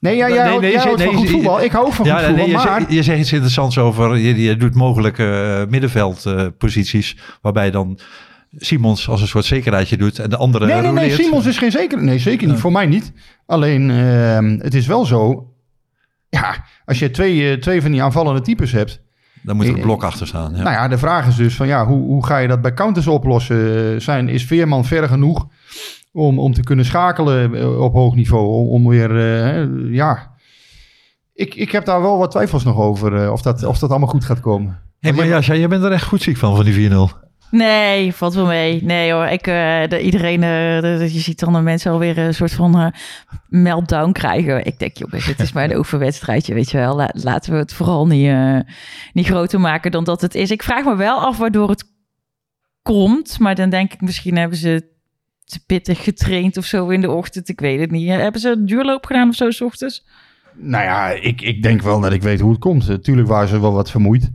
[0.00, 1.62] Nee, ja, jij, nee, nee, jij houdt van goed voetbal.
[1.62, 2.80] Ik hou van ja, goed voetbal, je, maar...
[2.80, 4.16] Zegt, je zegt iets interessants over...
[4.16, 7.14] Je, je doet mogelijke uh, middenveldposities...
[7.14, 7.98] Uh, waarbij dan
[8.56, 10.18] Simons als een soort zekerheidje doet...
[10.18, 12.02] en de andere Nee, nee, nee, Simons is geen zeker...
[12.02, 12.58] Nee, zeker niet.
[12.58, 13.12] Voor mij niet.
[13.46, 15.48] Alleen, uh, het is wel zo...
[16.28, 19.03] Ja, als je twee, eh, twee van die aanvallende types hebt...
[19.44, 20.54] Dan moet er een blok achter staan.
[20.54, 20.62] Ja.
[20.62, 23.06] Nou ja, de vraag is dus van ja, hoe, hoe ga je dat bij counters
[23.06, 24.02] oplossen?
[24.02, 25.46] Zijn, is Veerman ver genoeg
[26.12, 28.46] om, om te kunnen schakelen eh, op hoog niveau?
[28.46, 30.32] Om, om weer, uh, ja...
[31.32, 34.08] Ik, ik heb daar wel wat twijfels nog over, uh, of, dat, of dat allemaal
[34.08, 34.80] goed gaat komen.
[35.00, 36.94] Hey, maar ja, jij bent er echt goed ziek van, van die 4-0.
[37.54, 38.82] Nee, valt wel mee.
[38.82, 42.34] Nee hoor, ik, uh, de, iedereen, uh, de, je ziet dan de mensen alweer een
[42.34, 42.86] soort van uh,
[43.48, 44.64] meltdown krijgen.
[44.64, 46.96] Ik denk, jongens, het is maar een overwedstrijdje, weet je wel.
[46.96, 48.32] La, laten we het vooral niet,
[49.12, 50.50] niet groter maken dan dat het is.
[50.50, 51.84] Ik vraag me wel af waardoor het
[52.82, 54.92] komt, maar dan denk ik misschien hebben ze
[55.44, 57.48] te pittig getraind of zo in de ochtend.
[57.48, 58.08] Ik weet het niet.
[58.08, 60.06] Hebben ze een duurloop gedaan of zo s ochtends?
[60.56, 62.88] Nou ja, ik, ik denk wel dat ik weet hoe het komt.
[62.88, 64.30] Natuurlijk waren ze wel wat vermoeid.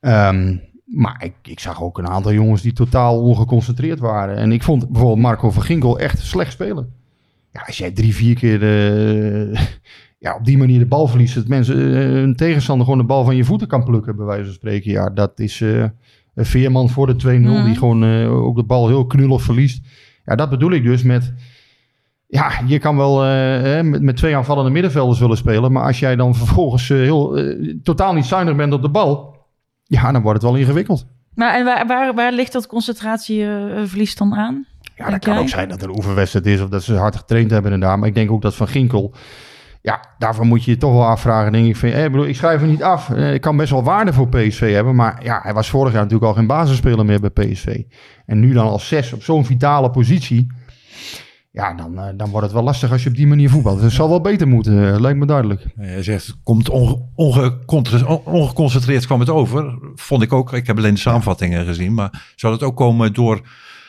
[0.00, 4.36] Um, maar ik, ik, zag ook een aantal jongens die totaal ongeconcentreerd waren.
[4.36, 6.92] En ik vond bijvoorbeeld Marco van Ginkel echt slecht spelen.
[7.52, 9.58] Ja, als jij drie, vier keer uh,
[10.24, 11.34] ja, op die manier de bal verliest...
[11.34, 14.44] dat mensen, uh, een tegenstander gewoon de bal van je voeten kan plukken, bij wijze
[14.44, 14.90] van spreken.
[14.90, 15.84] Ja, dat is uh,
[16.34, 17.64] een veerman voor de 2-0 mm.
[17.64, 19.86] die gewoon ook de bal heel knullig verliest.
[20.24, 21.34] Ja, dat bedoel ik dus met...
[22.28, 23.20] Ja, je kan wel
[23.82, 25.72] met, met, twee aanvallende middenvelders willen spelen...
[25.72, 27.40] maar als jij dan vervolgens heel,
[27.82, 29.35] totaal niet zuinig bent op de bal
[29.86, 31.06] ja, dan wordt het wel ingewikkeld.
[31.34, 34.66] Maar en waar, waar, waar ligt dat concentratieverlies dan aan?
[34.96, 37.50] Ja, dat kan ook zijn dat er een oefenwedstrijd is of dat ze hard getraind
[37.50, 37.98] hebben inderdaad.
[37.98, 39.14] Maar ik denk ook dat Van Ginkel,
[39.82, 41.52] ja, daarvoor moet je je toch wel afvragen.
[41.52, 43.10] Denk ik van, eh, bedoel, ik schrijf hem niet af.
[43.10, 44.94] Eh, ik kan best wel waarde voor PSV hebben.
[44.94, 47.82] Maar ja, hij was vorig jaar natuurlijk al geen basisspeler meer bij PSV.
[48.26, 50.46] En nu dan als zes op zo'n vitale positie.
[51.56, 53.80] Ja, dan, uh, dan wordt het wel lastig als je op die manier voetbalt.
[53.80, 55.64] Het zal wel beter moeten, uh, lijkt me duidelijk.
[55.76, 56.98] Je zegt, komt onge
[58.24, 59.78] ongeconcentreerd kwam het over.
[59.94, 61.94] Vond ik ook, ik heb alleen de samenvattingen gezien.
[61.94, 63.40] Maar zou het ook komen door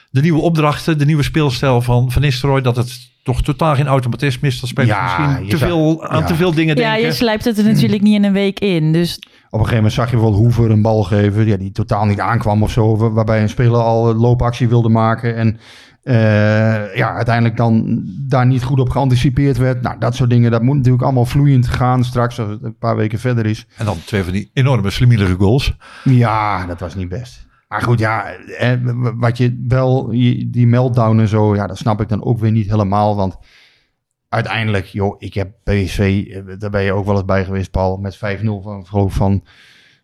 [0.10, 2.62] de nieuwe opdrachten, de nieuwe speelstijl van Van Nistelrooy...
[2.62, 4.60] dat het toch totaal geen automatisme is.
[4.60, 6.26] Dat speelt ja, misschien te veel, aan ja.
[6.26, 6.94] te veel dingen denken.
[6.94, 8.94] Ja, je slijpt het er natuurlijk niet in een week in.
[8.94, 9.16] Dus...
[9.18, 9.24] Op
[9.60, 11.46] een gegeven moment zag je wel Hoever een bal geven...
[11.46, 13.12] Ja, die totaal niet aankwam of zo.
[13.14, 15.36] Waarbij een speler al loopactie wilde maken...
[15.36, 15.60] en
[16.08, 19.82] uh, ja, uiteindelijk dan daar niet goed op geanticipeerd werd.
[19.82, 22.96] Nou, dat soort dingen, dat moet natuurlijk allemaal vloeiend gaan straks als het een paar
[22.96, 23.68] weken verder is.
[23.78, 25.76] En dan twee van die enorme slimielige goals.
[26.04, 27.48] Ja, dat was niet best.
[27.68, 28.26] Maar goed, ja,
[29.16, 30.10] wat je wel,
[30.48, 33.16] die meltdown en zo, ja, dat snap ik dan ook weer niet helemaal.
[33.16, 33.38] Want
[34.30, 37.98] uiteindelijk, joh, ik heb PSV, eh, daar ben je ook wel eens bij geweest, Paul,
[37.98, 39.44] met 5-0 van, van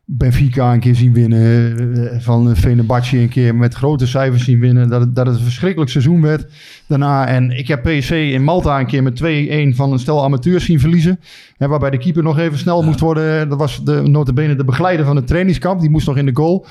[0.06, 1.78] Benfica een keer zien winnen,
[2.12, 5.43] eh, van Fenerbahce een keer met grote cijfers zien winnen, dat het, dat het een
[5.43, 6.51] verschrikkelijk seizoen werd
[6.88, 7.28] daarna.
[7.28, 10.80] En ik heb PSV in Malta een keer met 2-1 van een stel amateurs zien
[10.80, 11.20] verliezen,
[11.58, 13.49] hè, waarbij de keeper nog even snel moest worden.
[13.49, 16.66] Dat was de, notabene de begeleider van het trainingskamp, die moest nog in de goal.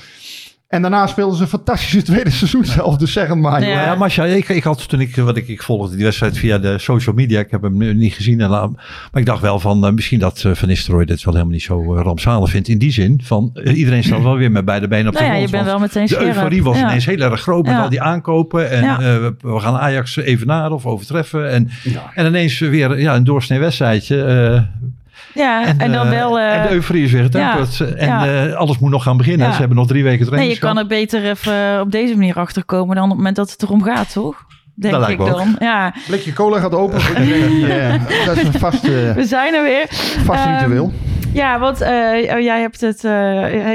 [0.73, 2.97] En daarna speelden ze een fantastische tweede seizoen zelf.
[2.97, 3.61] Dus zeg het maar.
[3.61, 6.57] Ja, ja Masha, ik, ik had toen ik, wat ik, ik volgde die wedstrijd via
[6.57, 7.39] de social media.
[7.39, 8.41] Ik heb hem nu niet gezien.
[8.41, 8.71] En, maar
[9.13, 11.95] ik dacht wel van, uh, misschien dat uh, Van Nistelrooy dit wel helemaal niet zo
[11.95, 12.67] uh, rampzalig vindt.
[12.67, 15.49] In die zin van, iedereen staat wel weer met beide benen op de nou grond.
[15.49, 18.01] Ja, je bent wel meteen De euforie was ineens heel erg groot met al die
[18.01, 18.69] aankopen.
[18.69, 21.51] En we, we, gaan Ajax even naar of overtreffen.
[21.51, 21.69] En,
[22.13, 24.15] en ineens weer ja, een doorsnee wedstrijdje
[25.33, 26.39] ja, en, en dan eh, wel...
[26.39, 27.77] Uh, en de euforie is weer getemperd.
[27.77, 28.47] Ja, en ja.
[28.47, 29.53] Uh, alles moet nog gaan beginnen.
[29.53, 30.51] Ze hebben nog drie weken training.
[30.51, 33.51] Nee, je kan er beter even op deze manier achterkomen dan op het moment dat
[33.51, 34.45] het erom gaat, toch?
[34.75, 35.55] Denk dat ik dan.
[35.59, 35.93] Ja.
[36.07, 36.99] Blikje cola gaat open
[38.25, 39.13] dat is een vaste...
[39.15, 39.85] We zijn er weer.
[40.25, 40.91] Vast um, ritueel.
[41.33, 41.87] Ja, want uh,
[42.41, 43.11] jij hebt het, uh,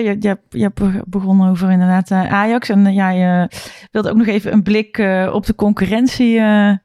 [0.05, 0.81] je, je, je, hebt
[1.11, 2.69] begonnen over inderdaad uh, Ajax.
[2.69, 3.49] En jij
[3.91, 5.03] wilde ook nog even een blik
[5.33, 6.41] op de concurrentie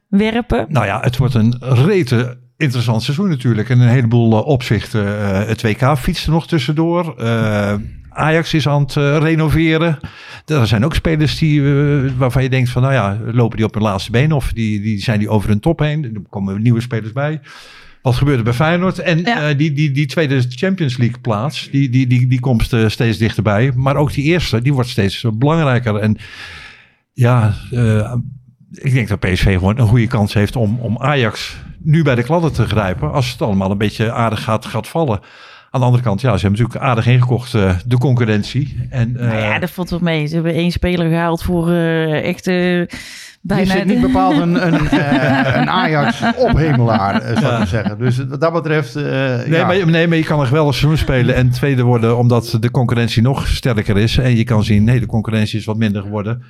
[0.08, 0.66] werpen.
[0.68, 3.70] Nou ja, het wordt een rete interessant seizoen natuurlijk.
[3.70, 5.04] En een heleboel uh, opzichten.
[5.04, 7.14] Uh, het WK fietst er nog tussendoor.
[7.18, 7.74] Uh,
[8.08, 9.98] Ajax is aan het renoveren.
[10.46, 11.62] Er zijn ook spelers die,
[12.16, 14.98] waarvan je denkt van, nou ja, lopen die op hun laatste been of die, die
[15.02, 16.04] zijn die over hun top heen.
[16.04, 17.40] Er komen nieuwe spelers bij.
[18.02, 18.98] Wat gebeurt er bij Feyenoord?
[18.98, 19.54] En ja.
[19.54, 23.72] die, die, die tweede Champions League plaats, die, die, die, die komt steeds dichterbij.
[23.74, 25.96] Maar ook die eerste, die wordt steeds belangrijker.
[25.96, 26.16] En
[27.12, 27.54] ja,
[28.70, 32.22] ik denk dat PSV gewoon een goede kans heeft om, om Ajax nu bij de
[32.22, 33.12] kladden te grijpen.
[33.12, 35.20] Als het allemaal een beetje aardig gaat, gaat vallen.
[35.70, 38.86] Aan de andere kant, ja, ze hebben natuurlijk aardig ingekocht, uh, de concurrentie.
[38.90, 40.26] En, uh, nou ja, dat valt wel mee.
[40.26, 42.86] Ze hebben één speler gehaald voor uh, echt bijna...
[43.48, 44.74] Je zit niet bepaald een, een,
[45.60, 47.66] een Ajax-ophemelaar, zou ik ja.
[47.66, 47.98] zeggen.
[47.98, 48.94] Dus wat dat betreft...
[48.94, 49.66] nee, ja.
[49.66, 52.16] maar, nee, maar je kan nog wel een seizoen spelen en tweede worden...
[52.16, 54.18] omdat de concurrentie nog sterker is.
[54.18, 56.42] En je kan zien, nee, de concurrentie is wat minder geworden...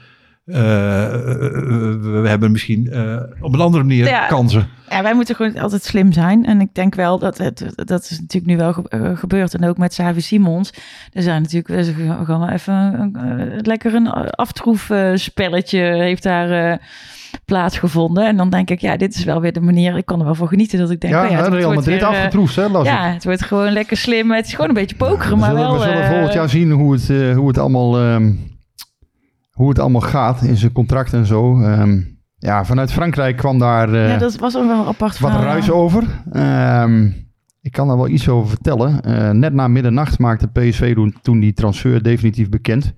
[0.46, 4.68] Uh, we hebben misschien uh, op een andere manier ja, kansen.
[4.88, 6.46] Ja, wij moeten gewoon altijd slim zijn.
[6.46, 9.54] En ik denk wel dat het, dat is natuurlijk nu wel ge gebeurd.
[9.54, 10.72] En ook met Savi Simons.
[11.12, 16.80] Er zijn natuurlijk, we gaan even een, lekker een aftroefspelletje heeft daar
[17.44, 18.26] plaatsgevonden.
[18.26, 19.96] En dan denk ik, ja, dit is wel weer de manier.
[19.96, 22.00] Ik kan er wel voor genieten dat ik denk, ja, oh ja het Real Madrid
[22.00, 22.68] weer, afgetroefd, hè?
[22.68, 24.30] Las ja, het wordt gewoon lekker slim.
[24.30, 25.86] Het is gewoon een beetje pokeren, maar we zullen, wel.
[25.86, 28.00] We zullen volgend jaar zien hoe het, uh, hoe het allemaal.
[28.00, 28.52] Um
[29.54, 31.60] hoe het allemaal gaat in zijn contract en zo.
[31.60, 35.70] Um, ja, vanuit Frankrijk kwam daar uh, ja, dat was ook wel apart wat ruis
[35.70, 36.04] over.
[36.32, 37.24] Um,
[37.60, 39.00] ik kan daar wel iets over vertellen.
[39.08, 42.94] Uh, net na middernacht maakte PSV toen, toen die transfer definitief bekend.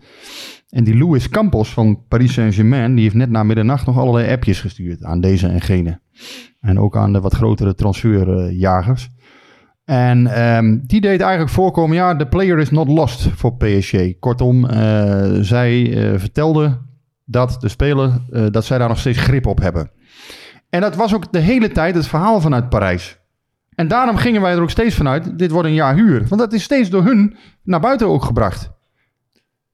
[0.69, 4.61] En die Louis Campos van Paris Saint-Germain, die heeft net na middernacht nog allerlei appjes
[4.61, 6.01] gestuurd aan deze en gene.
[6.61, 9.09] En ook aan de wat grotere transferjagers.
[9.87, 14.19] En um, die deed eigenlijk voorkomen, ja, de player is not lost voor PSG.
[14.21, 14.71] Kortom, uh,
[15.41, 16.79] zij uh, vertelde
[17.25, 19.91] dat de speler, uh, dat zij daar nog steeds grip op hebben.
[20.71, 23.19] En dat was ook de hele tijd het verhaal vanuit Parijs.
[23.75, 26.27] En daarom gingen wij er ook steeds vanuit, dit wordt een jaar huur.
[26.29, 28.71] Want dat is steeds door hun naar buiten ook gebracht.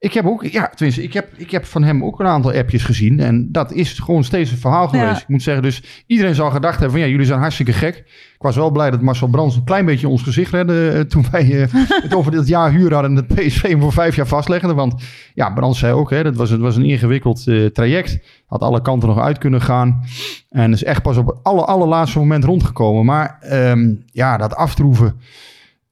[0.03, 2.83] Ik heb ook, ja, tenminste, ik heb, ik heb van hem ook een aantal appjes
[2.83, 3.19] gezien.
[3.19, 5.15] En dat is gewoon steeds een verhaal geweest.
[5.15, 5.21] Ja.
[5.21, 7.95] Ik moet zeggen, dus iedereen zal gedacht hebben van ja, jullie zijn hartstikke gek.
[8.35, 11.25] Ik was wel blij dat Marcel Brands een klein beetje ons gezicht redde uh, toen
[11.31, 14.27] wij uh, het over dit jaar huur hadden en het PSV hem voor vijf jaar
[14.27, 14.75] vastleggen.
[14.75, 18.19] Want ja, Brands zei ook, hè, dat was, het was een ingewikkeld uh, traject.
[18.45, 20.03] Had alle kanten nog uit kunnen gaan.
[20.49, 23.05] En is echt pas op het aller, allerlaatste moment rondgekomen.
[23.05, 25.19] Maar um, ja, dat aftroeven...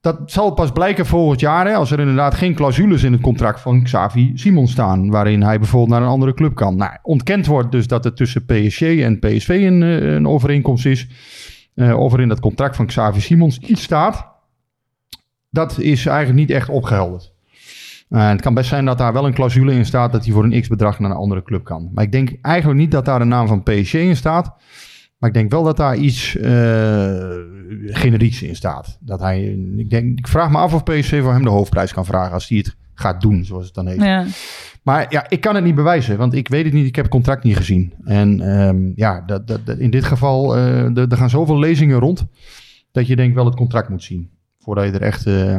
[0.02, 3.60] Dat zal pas blijken volgend jaar, hè, als er inderdaad geen clausules in het contract
[3.60, 6.76] van Xavi Simon staan, waarin hij bijvoorbeeld naar een andere club kan.
[6.76, 11.08] Nou, ontkend wordt dus dat er tussen PSG en PSV een, eh, een overeenkomst is,
[11.74, 14.26] uh, of er in dat contract van Xavi Simons iets staat.
[15.50, 17.32] Dat is eigenlijk niet echt opgehelderd.
[18.10, 20.44] Uh, het kan best zijn dat daar wel een clausule in staat dat hij voor
[20.44, 21.90] een x-bedrag naar een andere club kan.
[21.94, 24.54] Maar ik denk eigenlijk niet dat daar de naam van PSG in staat.
[25.22, 26.42] Maar ik denk wel dat daar iets uh,
[27.86, 28.98] generieks in staat.
[29.00, 29.42] Dat hij,
[29.76, 32.48] ik, denk, ik vraag me af of PSV voor hem de hoofdprijs kan vragen als
[32.48, 34.02] hij het gaat doen, zoals het dan heet.
[34.02, 34.26] Ja.
[34.82, 36.86] Maar ja, ik kan het niet bewijzen, want ik weet het niet.
[36.86, 37.92] Ik heb het contract niet gezien.
[38.04, 42.26] En um, ja, dat, dat, dat, in dit geval, uh, er gaan zoveel lezingen rond,
[42.92, 44.30] dat je denk wel het contract moet zien.
[44.58, 45.26] Voordat je er echt...
[45.26, 45.56] Uh,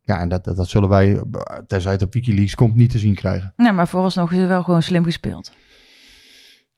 [0.00, 1.22] ja, en dat, dat, dat, zullen wij,
[1.66, 3.52] tenzij het op Wikileaks komt, niet te zien krijgen.
[3.56, 5.52] Nee, maar vooralsnog is het wel gewoon slim gespeeld.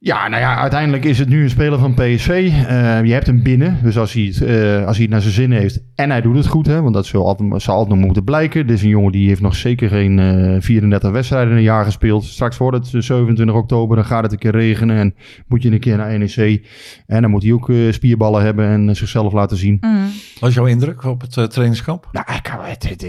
[0.04, 2.28] Ja, nou ja, uiteindelijk is het nu een speler van PSV.
[2.28, 3.78] Uh, je hebt hem binnen.
[3.82, 6.36] Dus als hij, het, uh, als hij het naar zijn zin heeft en hij doet
[6.36, 8.66] het goed, hè, want dat zal altijd, zal altijd nog moeten blijken.
[8.66, 11.84] Dit is een jongen die heeft nog zeker geen uh, 34 wedstrijden in een jaar
[11.84, 12.24] gespeeld.
[12.24, 15.14] Straks wordt het 27 oktober, dan gaat het een keer regenen en
[15.46, 16.66] moet je een keer naar NEC.
[17.06, 19.76] En dan moet hij ook spierballen hebben en zichzelf laten zien.
[19.80, 20.06] Mm.
[20.40, 22.08] Wat is jouw indruk op het trainingskamp?
[22.12, 22.58] Nou, ik kan,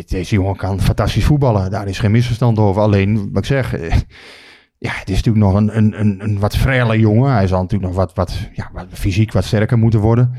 [0.06, 1.72] deze jongen kan fantastisch voetballen.
[1.72, 2.82] Daar is geen misverstand over.
[2.82, 3.76] Alleen, wat ik zeg
[4.84, 7.32] ja, het is natuurlijk nog een, een, een, een wat frele jongen.
[7.32, 10.36] Hij zal natuurlijk nog wat, wat, ja, wat fysiek wat sterker moeten worden.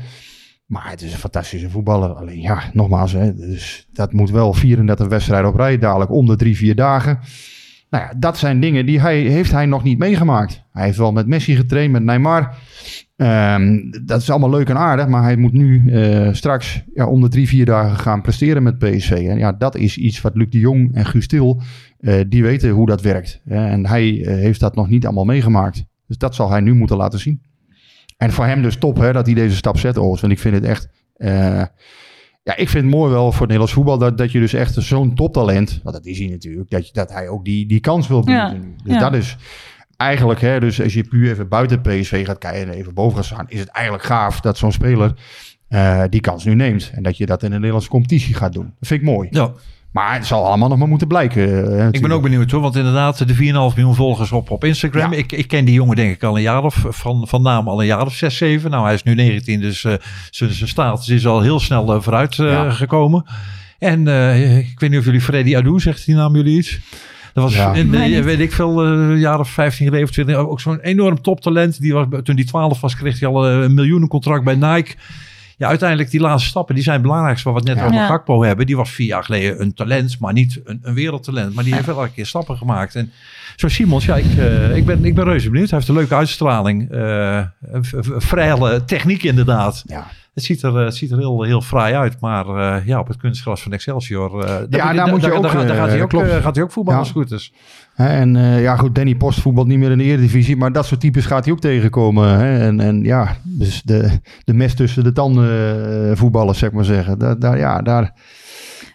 [0.65, 2.13] Maar het is een fantastische voetballer.
[2.13, 6.35] Alleen ja, nogmaals, hè, dus dat moet wel 34 wedstrijden op rij, dadelijk om de
[6.35, 7.19] drie, vier dagen.
[7.89, 10.63] Nou ja, dat zijn dingen die hij, heeft hij nog niet meegemaakt.
[10.71, 12.55] Hij heeft wel met Messi getraind, met Neymar.
[13.17, 17.21] Um, dat is allemaal leuk en aardig, maar hij moet nu uh, straks ja, om
[17.21, 19.11] de drie, vier dagen gaan presteren met PSV.
[19.11, 21.61] En ja, dat is iets wat Luc de Jong en Guus Til,
[21.99, 23.41] uh, die weten hoe dat werkt.
[23.45, 25.83] En hij uh, heeft dat nog niet allemaal meegemaakt.
[26.07, 27.41] Dus dat zal hij nu moeten laten zien.
[28.17, 30.23] En voor hem dus top hè, dat hij deze stap zet, Oost.
[30.23, 30.89] En ik vind het echt...
[32.43, 34.73] ja, ik vind het mooi wel voor het Nederlands voetbal dat, dat je dus echt
[34.73, 38.07] zo'n toptalent, want dat is hij natuurlijk, dat, je, dat hij ook die, die kans
[38.07, 38.61] wil benutten.
[38.61, 38.99] Ja, dus ja.
[38.99, 39.37] dat is
[39.97, 43.25] eigenlijk, hè, dus als je puur even buiten PSV gaat kijken en even boven gaat
[43.25, 45.13] staan, is het eigenlijk gaaf dat zo'n speler
[45.69, 46.91] uh, die kans nu neemt.
[46.93, 48.73] En dat je dat in de Nederlandse competitie gaat doen.
[48.79, 49.27] Dat vind ik mooi.
[49.31, 49.51] Ja.
[49.91, 51.47] Maar het zal allemaal nog maar moeten blijken.
[51.47, 55.11] Uh, ik ben ook benieuwd hoor, want inderdaad, de 4,5 miljoen volgers op, op Instagram.
[55.11, 55.17] Ja.
[55.17, 57.79] Ik, ik ken die jongen denk ik al een jaar of van, van naam al
[57.79, 58.71] een jaar of 6, 7.
[58.71, 59.93] Nou, hij is nu 19, dus uh,
[60.29, 62.71] zijn status is al heel snel vooruit ja.
[62.71, 63.25] gekomen.
[63.79, 63.99] En
[64.57, 66.79] ik weet niet of jullie Freddy Adu, zegt die naam jullie iets?
[67.35, 67.73] Dat was ja.
[67.73, 71.21] in, de, weet ik veel, uh, jaar of 15 geleden of 20, ook zo'n enorm
[71.21, 71.79] toptalent.
[71.79, 74.95] Die was, toen die 12 was, kreeg hij al een miljoenencontract bij Nike.
[75.57, 77.51] Ja, uiteindelijk die laatste stappen, die zijn het belangrijkste.
[77.51, 77.95] Wat we het net ja.
[77.95, 78.65] over Gakpo hebben.
[78.65, 81.53] Die was vier jaar geleden een talent, maar niet een, een wereldtalent.
[81.55, 82.95] Maar die heeft wel een keer stappen gemaakt.
[82.95, 83.11] En
[83.55, 85.69] zo Simons, ja, ik, uh, ik, ben, ik ben reuze benieuwd.
[85.69, 86.91] Hij heeft een leuke uitstraling.
[86.91, 87.85] Uh, een
[88.21, 89.83] vrije techniek inderdaad.
[89.85, 90.07] Ja.
[90.35, 93.17] Het ziet er, het ziet er heel, heel fraai uit, maar uh, ja, op het
[93.17, 94.43] kunstgras van Excelsior.
[94.43, 95.43] Uh, ja, daar, moet je ook.
[95.43, 96.11] Daar, daar gaat hij ook,
[96.41, 97.07] gaat hij ook voetballen ja.
[97.07, 97.53] als het goed is.
[97.95, 101.25] En ja, goed, Danny Post voetbalt niet meer in de Eredivisie, maar dat soort types
[101.25, 102.39] gaat hij ook tegenkomen.
[102.39, 102.59] Hè?
[102.59, 107.19] En, en ja, dus de, de mes tussen de tanden voetballers, zeg maar zeggen.
[107.19, 108.13] Daar, daar, ja, daar,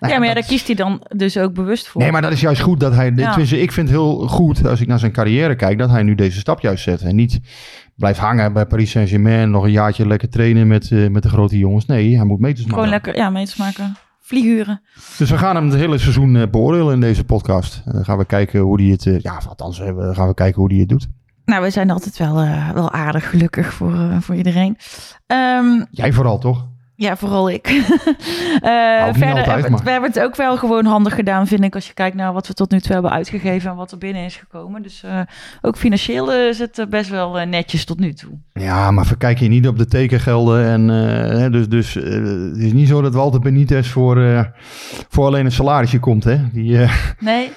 [0.01, 2.01] nou ja, maar ja, daar kiest hij dan dus ook bewust voor.
[2.03, 3.12] Nee, maar dat is juist goed dat hij.
[3.16, 3.36] Ja.
[3.36, 6.38] ik vind het heel goed als ik naar zijn carrière kijk, dat hij nu deze
[6.38, 7.01] stap juist zet.
[7.01, 7.41] En niet
[8.01, 11.59] blijft hangen bij Paris Saint-Germain, nog een jaartje lekker trainen met, uh, met de grote
[11.59, 11.86] jongens.
[11.86, 12.74] Nee, hij moet meters maken.
[12.74, 13.96] Gewoon lekker, ja, meters maken.
[14.20, 14.82] Vlieguren.
[15.18, 17.82] Dus we gaan hem het hele seizoen uh, beoordelen in deze podcast.
[17.84, 20.61] En dan gaan we kijken hoe hij het, uh, ja, althans, we gaan we kijken
[20.61, 21.09] hoe hij het doet.
[21.44, 22.34] Nou, we zijn altijd wel,
[22.74, 24.76] wel aardig gelukkig voor, voor iedereen.
[25.26, 26.66] Um, Jij vooral, toch?
[27.01, 27.68] Ja, vooral ik.
[27.70, 27.82] uh,
[29.12, 32.16] verder, altijd, we, hebben het ook wel gewoon handig gedaan, vind ik, als je kijkt
[32.16, 34.82] naar wat we tot nu toe hebben uitgegeven en wat er binnen is gekomen.
[34.82, 35.20] Dus uh,
[35.61, 38.30] ook financieel uh, is het best wel netjes tot nu toe.
[38.53, 40.66] Ja, maar verkijk je niet op de tekengelden.
[40.66, 44.51] En, dus dus het is niet zo dat Walter Benitez voor,
[45.09, 46.51] voor alleen een salarisje komt, hè?
[46.53, 46.78] Die,
[47.18, 47.51] nee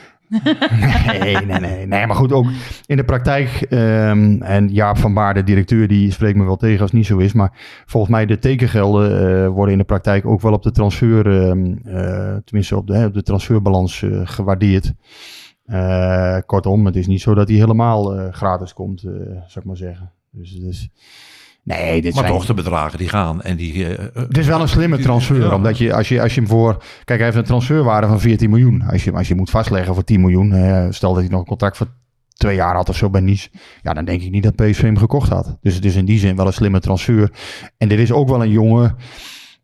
[1.19, 2.07] nee, nee, nee, nee.
[2.07, 2.47] Maar goed, ook
[2.85, 3.65] in de praktijk.
[3.69, 7.07] Um, en Jaap van Baar, de directeur, die spreekt me wel tegen als het niet
[7.07, 7.33] zo is.
[7.33, 7.51] Maar
[7.85, 12.37] volgens mij de tekengelden uh, worden in de praktijk ook wel op de transfer, uh,
[12.45, 14.93] tenminste op de, op de transferbalans uh, gewaardeerd.
[16.45, 20.11] kortom, het is niet zo dat hij helemaal gratis komt, zou ik maar zeggen.
[20.31, 20.89] Dus, dus
[21.63, 22.35] Nee, dit maar zijn...
[22.35, 23.41] toch de bedragen die gaan.
[23.41, 25.41] En die, uh, het is wel een slimme transfer.
[25.41, 25.55] Ja.
[25.55, 26.83] Omdat je als, je, als je hem voor.
[27.03, 28.81] Kijk, hij heeft een transferwaarde van 14 miljoen.
[28.81, 30.51] Als je, als je moet vastleggen voor 10 miljoen.
[30.51, 31.87] Uh, stel dat hij nog een contract voor
[32.33, 33.49] twee jaar had of zo bij Nice.
[33.81, 35.57] Ja, dan denk ik niet dat PSV hem gekocht had.
[35.61, 37.31] Dus het is in die zin wel een slimme transfer.
[37.77, 38.95] En dit is ook wel een jongen.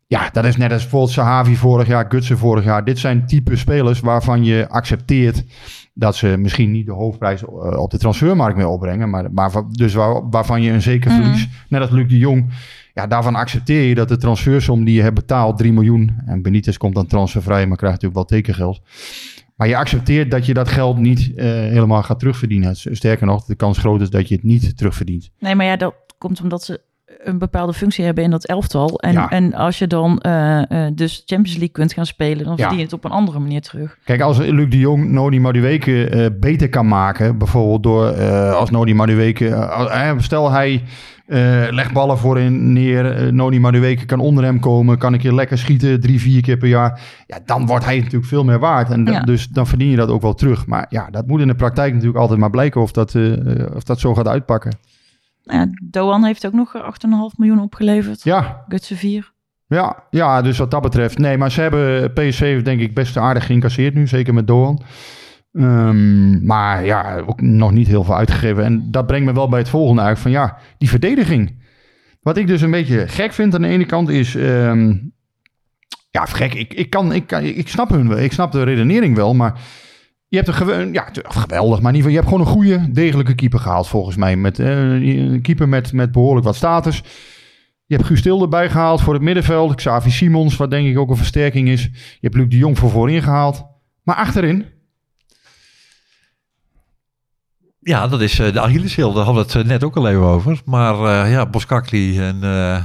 [0.06, 2.84] Ja, dat is net als bijvoorbeeld Sahavi vorig jaar, Gutsen vorig jaar.
[2.84, 5.44] Dit zijn type spelers waarvan je accepteert
[6.00, 7.48] dat ze misschien niet de hoofdprijs eh,
[7.78, 9.10] op de transfermarkt meer opbrengen.
[9.10, 11.22] Maar, maar dus waar, waarvan je een zeker mhm.
[11.22, 12.52] verlies, net als Luc de Jong.
[12.94, 16.20] Ja, daarvan accepteer je dat de transfersom die je hebt betaald, 3 miljoen.
[16.26, 18.80] En Benitez komt dan transfervrij, maar krijgt natuurlijk wel tekengeld.
[19.56, 22.76] Maar je accepteert dat je dat geld niet uh, helemaal gaat terugverdienen.
[22.76, 25.30] Sterker nog, de kans groot is dat je het niet terugverdient.
[25.38, 26.80] Nee, maar ja, dat komt omdat ze
[27.24, 28.98] een bepaalde functie hebben in dat elftal.
[28.98, 29.28] En, ja.
[29.28, 32.84] en als je dan uh, uh, dus Champions League kunt gaan spelen, dan verdien je
[32.84, 33.98] het op een andere manier terug.
[34.04, 38.94] Kijk, als Luc de Jong Noni Madueke uh, beter kan maken, bijvoorbeeld door als Noni
[38.94, 40.82] Madueke, stel hij
[41.70, 46.00] legt ballen voorin neer, Noni Madueke kan onder hem komen, kan een keer lekker schieten,
[46.00, 47.00] drie, vier keer per jaar.
[47.26, 48.90] Ja, dan wordt hij natuurlijk veel meer waard.
[48.90, 49.20] En ja.
[49.20, 50.66] dus dan verdien je dat ook wel terug.
[50.66, 53.14] Maar ja, dat moet in de praktijk natuurlijk altijd maar blijken of dat,
[53.74, 54.72] of dat zo gaat uitpakken.
[55.44, 58.22] Nou ja, Doan heeft ook nog 8,5 miljoen opgeleverd.
[58.22, 58.64] Ja.
[58.68, 59.32] Gutsen 4.
[59.66, 61.18] Ja, ja, dus wat dat betreft.
[61.18, 64.06] Nee, maar ze hebben PSV denk ik best aardig geïncasseerd nu.
[64.06, 64.82] Zeker met Doan.
[65.52, 68.64] Um, maar ja, ook nog niet heel veel uitgegeven.
[68.64, 71.62] En dat brengt me wel bij het volgende uit van ja, die verdediging.
[72.22, 74.34] Wat ik dus een beetje gek vind aan de ene kant is...
[74.34, 75.12] Um,
[76.10, 76.54] ja, gek.
[76.54, 78.18] Ik, ik, kan, ik, ik snap hun wel.
[78.18, 79.60] Ik snap de redenering wel, maar...
[80.30, 83.34] Je hebt een ja, geweldig, maar in ieder geval, je hebt gewoon een goede, degelijke
[83.34, 84.36] keeper gehaald volgens mij.
[84.36, 84.68] Met, uh,
[85.32, 87.02] een keeper met, met behoorlijk wat status.
[87.86, 89.74] Je hebt Guus Til erbij gehaald voor het middenveld.
[89.74, 91.82] Xavi Simons, wat denk ik ook een versterking is.
[91.92, 93.64] Je hebt Luc de Jong voor voorin gehaald.
[94.02, 94.64] Maar achterin,
[97.80, 99.12] Ja, dat is uh, de Achilleshiel.
[99.12, 100.60] Daar hadden we het net ook al even over.
[100.64, 102.36] Maar uh, ja, Boskakli en...
[102.36, 102.84] Uh,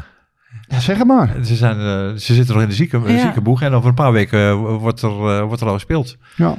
[0.67, 1.35] ja, zeg het maar.
[1.43, 3.19] Ze, zijn, ze zitten nog in de zieke, ja.
[3.19, 3.61] ziekenboeg.
[3.61, 6.17] En over een paar weken wordt er, wordt er al gespeeld.
[6.35, 6.57] Ja.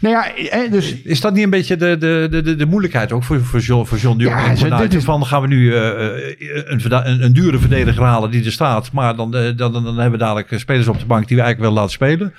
[0.00, 0.94] Nou ja, dus...
[1.02, 3.98] Is dat niet een beetje de, de, de, de moeilijkheid ook voor, voor John, voor
[3.98, 4.36] John Jong?
[4.36, 5.04] Ja, vanuit, is...
[5.04, 8.92] van gaan we nu een, een, een, dure verdediger halen die er staat.
[8.92, 11.58] Maar dan, dan, dan, dan hebben we dadelijk spelers op de bank die we eigenlijk
[11.58, 12.34] willen laten spelen.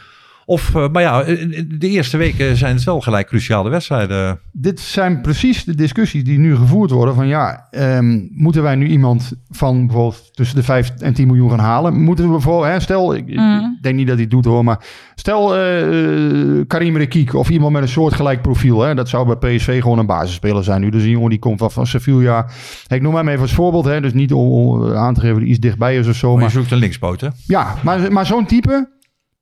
[0.48, 1.24] Of, uh, maar ja,
[1.68, 4.40] de eerste weken zijn het wel gelijk cruciale wedstrijden.
[4.52, 7.16] Dit zijn precies de discussies die nu gevoerd worden.
[7.16, 11.50] Van ja, um, moeten wij nu iemand van bijvoorbeeld tussen de 5 en 10 miljoen
[11.50, 12.02] gaan halen?
[12.02, 13.78] Moeten we bijvoorbeeld, hè, stel, ik, mm.
[13.82, 14.86] denk niet dat hij het doet hoor, maar
[15.16, 18.82] stel uh, Karim Rekiek of iemand met een soortgelijk profiel.
[18.82, 20.90] Hè, dat zou bij PSV gewoon een basisspeler zijn nu.
[20.90, 22.48] Dus een jongen die komt van, van Sevilla.
[22.88, 25.60] Ik noem hem even als voorbeeld, hè, dus niet om aan te geven die iets
[25.60, 26.30] dichtbij is of zo.
[26.30, 27.28] Maar, maar je zoekt een linkspoot hè?
[27.48, 28.94] Ja, maar, maar zo'n type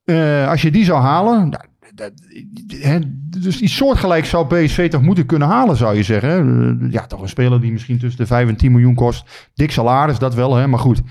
[0.06, 1.64] uh, als je die zou halen, nou,
[1.96, 2.12] dat,
[3.40, 6.88] dus iets soortgelijks zou PSV toch moeten kunnen halen, zou je zeggen.
[6.92, 9.50] Ja, toch een speler die misschien tussen de 5 en 10 miljoen kost.
[9.54, 11.02] Dik salaris, dat wel, hè, maar goed.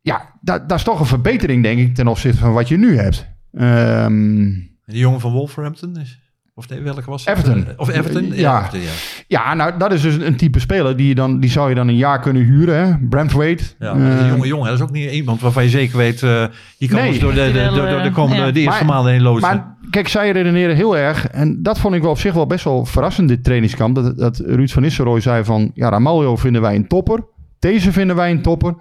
[0.00, 2.98] Ja, dat, dat is toch een verbetering, denk ik, ten opzichte van wat je nu
[2.98, 3.26] hebt.
[3.52, 6.20] Um, die jongen van Wolverhampton is...
[6.54, 7.38] Of nee, welke was het?
[7.38, 7.66] Everton.
[7.76, 8.26] Of Everton?
[8.26, 8.32] Ja.
[8.34, 8.90] Ja, Everton, ja.
[9.26, 9.54] ja.
[9.54, 11.96] nou dat is dus een type speler die, je dan, die zou je dan een
[11.96, 12.86] jaar kunnen huren.
[12.86, 13.06] Hè?
[13.08, 13.64] Braithwaite.
[13.78, 16.22] Ja, uh, jonge jongen, dat is ook niet iemand waarvan je zeker weet...
[16.22, 16.44] Uh,
[16.78, 17.18] die kan nee.
[17.18, 18.50] door de, de, de, door de komende ja.
[18.50, 19.48] de eerste maar, maanden heen loodsen.
[19.48, 21.26] Maar kijk, zij redeneren heel erg.
[21.26, 23.94] En dat vond ik wel op zich wel best wel verrassend, dit trainingskamp.
[23.94, 25.70] Dat, dat Ruud van Nistelrooy zei van...
[25.74, 27.24] Ja, Ramaljo vinden wij een topper.
[27.58, 28.74] Deze vinden wij een topper.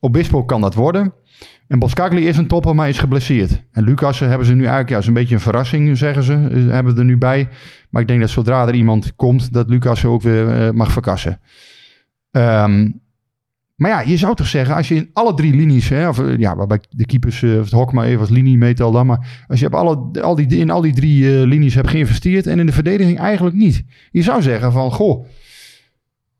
[0.00, 1.12] Obispo kan dat worden.
[1.68, 3.62] En Boskakli is een topper, maar is geblesseerd.
[3.72, 6.32] En Lucas hebben ze nu eigenlijk, ja, is een beetje een verrassing, zeggen ze.
[6.32, 7.48] Hebben we er nu bij.
[7.90, 11.40] Maar ik denk dat zodra er iemand komt, dat Lucas ook weer uh, mag verkassen.
[12.30, 13.00] Um,
[13.76, 16.56] maar ja, je zou toch zeggen, als je in alle drie linies, hè, of ja,
[16.56, 19.66] waarbij de keepers, uh, het hok maar even als linie meetel dan, maar als je
[19.66, 23.18] op alle, al die, in al die drie linies hebt geïnvesteerd en in de verdediging
[23.18, 23.84] eigenlijk niet.
[24.10, 25.26] Je zou zeggen van, goh,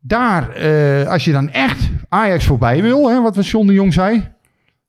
[0.01, 0.49] daar,
[1.09, 4.37] als je dan echt Ajax voorbij wil, hè, wat John de Jong zei,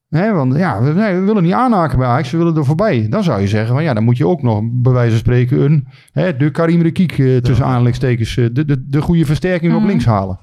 [0.10, 3.08] Hè, want ja, we, nee, we, willen niet aanhaken bij Ajax, we willen er voorbij.
[3.10, 5.62] Dan zou je zeggen, van, ja, dan moet je ook nog bij wijze van spreken
[5.62, 7.72] een, hè, de Karim Rekiek uh, tussen ja.
[7.72, 9.78] aanleidingstekens, uh, de, de, de goede versterking mm.
[9.78, 9.92] op mhm.
[9.92, 10.40] links halen.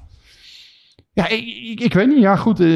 [1.13, 2.19] Ja, ik, ik, weet niet.
[2.19, 2.59] Ja, goed.
[2.59, 2.67] Uh,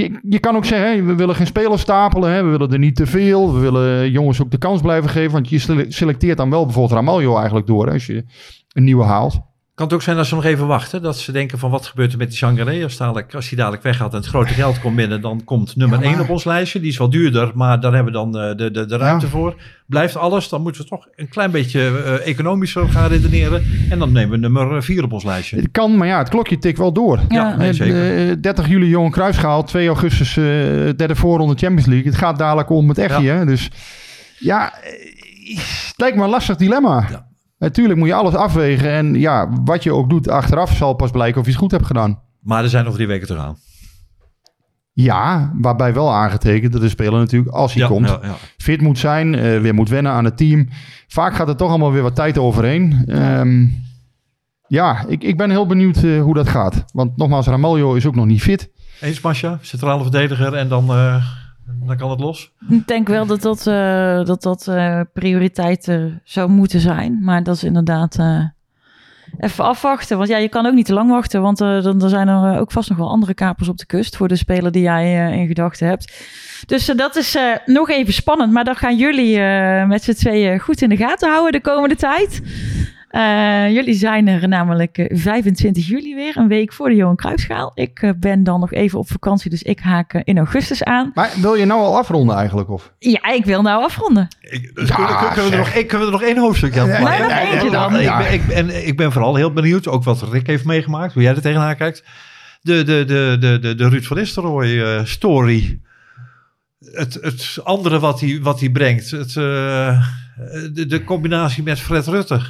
[0.00, 2.30] je, je kan ook zeggen, hè, we willen geen spelers stapelen.
[2.30, 3.54] Hè, we willen er niet te veel.
[3.54, 5.32] We willen jongens ook de kans blijven geven.
[5.32, 7.86] Want je selecteert dan wel bijvoorbeeld Ramaljo eigenlijk door.
[7.86, 8.24] Hè, als je
[8.72, 9.40] een nieuwe haalt.
[9.76, 11.02] Kan het ook zijn dat ze nog even wachten?
[11.02, 12.82] Dat ze denken van wat gebeurt er met die Sangaré?
[12.82, 16.02] Als, dadelijk, als die dadelijk weggaat en het grote geld komt binnen, dan komt nummer
[16.02, 16.80] 1 op ons lijstje.
[16.80, 19.30] Die is wel duurder, maar daar hebben we dan uh, de, de, de ruimte ja.
[19.30, 19.54] voor.
[19.86, 23.64] Blijft alles, dan moeten we toch een klein beetje uh, economischer gaan redeneren.
[23.90, 25.56] En dan nemen we nummer 4 op ons lijstje.
[25.56, 27.20] Het kan, maar ja, het klokje tikt wel door.
[27.28, 28.28] Ja, nee, zeker.
[28.28, 30.34] Uh, 30 juli Johan Cruijff gehaald, 2 augustus
[30.96, 32.06] derde voorronde Champions League.
[32.06, 33.44] Het gaat dadelijk om het echt ja.
[33.44, 33.70] Dus
[34.38, 34.72] ja,
[35.86, 37.06] het lijkt me een lastig dilemma.
[37.10, 37.26] Ja.
[37.58, 38.90] Natuurlijk moet je alles afwegen.
[38.90, 41.86] En ja, wat je ook doet achteraf zal pas blijken of je het goed hebt
[41.86, 42.20] gedaan.
[42.40, 43.56] Maar er zijn nog drie weken te gaan.
[44.92, 48.34] Ja, waarbij wel aangetekend dat de speler natuurlijk, als hij ja, komt, ja, ja.
[48.56, 50.68] fit moet zijn, uh, weer moet wennen aan het team.
[51.06, 53.04] Vaak gaat er toch allemaal weer wat tijd overheen.
[53.38, 53.84] Um,
[54.66, 56.84] ja, ik, ik ben heel benieuwd uh, hoe dat gaat.
[56.92, 58.70] Want nogmaals, Ramaljo is ook nog niet fit.
[59.00, 60.90] Eens Masja, centrale verdediger en dan...
[60.90, 61.24] Uh
[61.66, 62.52] dan kan het los.
[62.68, 67.18] Ik denk wel dat dat, uh, dat, dat uh, prioriteit uh, zou moeten zijn.
[67.22, 68.18] Maar dat is inderdaad
[69.38, 70.16] even afwachten.
[70.16, 71.42] Want ja, je kan ook niet te lang wachten.
[71.42, 74.36] Want dan, zijn er ook vast nog wel andere kapers op de kust voor de
[74.36, 76.26] speler die jij in gedachten hebt.
[76.66, 78.52] Dus dat is nog even spannend.
[78.52, 79.38] Maar dan gaan jullie
[79.86, 82.42] met z'n tweeën goed in de gaten houden de komende tijd.
[83.16, 87.72] Uh, jullie zijn er namelijk 25 eh, juli weer, een week voor de Johan Cruijffschaal.
[87.74, 91.10] Ik uh, ben dan nog even op vakantie, dus ik haak in augustus aan.
[91.14, 92.70] Maar wil je nou al afronden eigenlijk?
[92.70, 92.92] Of?
[92.98, 94.28] Ja, ik wil nou afronden.
[94.40, 96.78] Ik, dus ja, kunnen, kunnen, we er nog, ik, kunnen we er nog één hoofdstuk
[96.78, 97.28] aan maken?
[97.28, 98.00] Nee, nog eentje dan.
[98.00, 98.20] Ja.
[98.26, 101.22] Ik, ben, ik, ben, ik ben vooral heel benieuwd, ook wat Rick heeft meegemaakt, hoe
[101.22, 102.04] jij er tegenaan kijkt.
[102.60, 105.80] De, de, de, de, de, de Ruud van Nistelrooy uh, story.
[106.78, 109.10] Het, het andere wat hij, wat hij brengt.
[109.10, 109.34] Het...
[109.34, 110.06] Uh,
[110.72, 112.40] de, de, combinatie met Fred Rutte.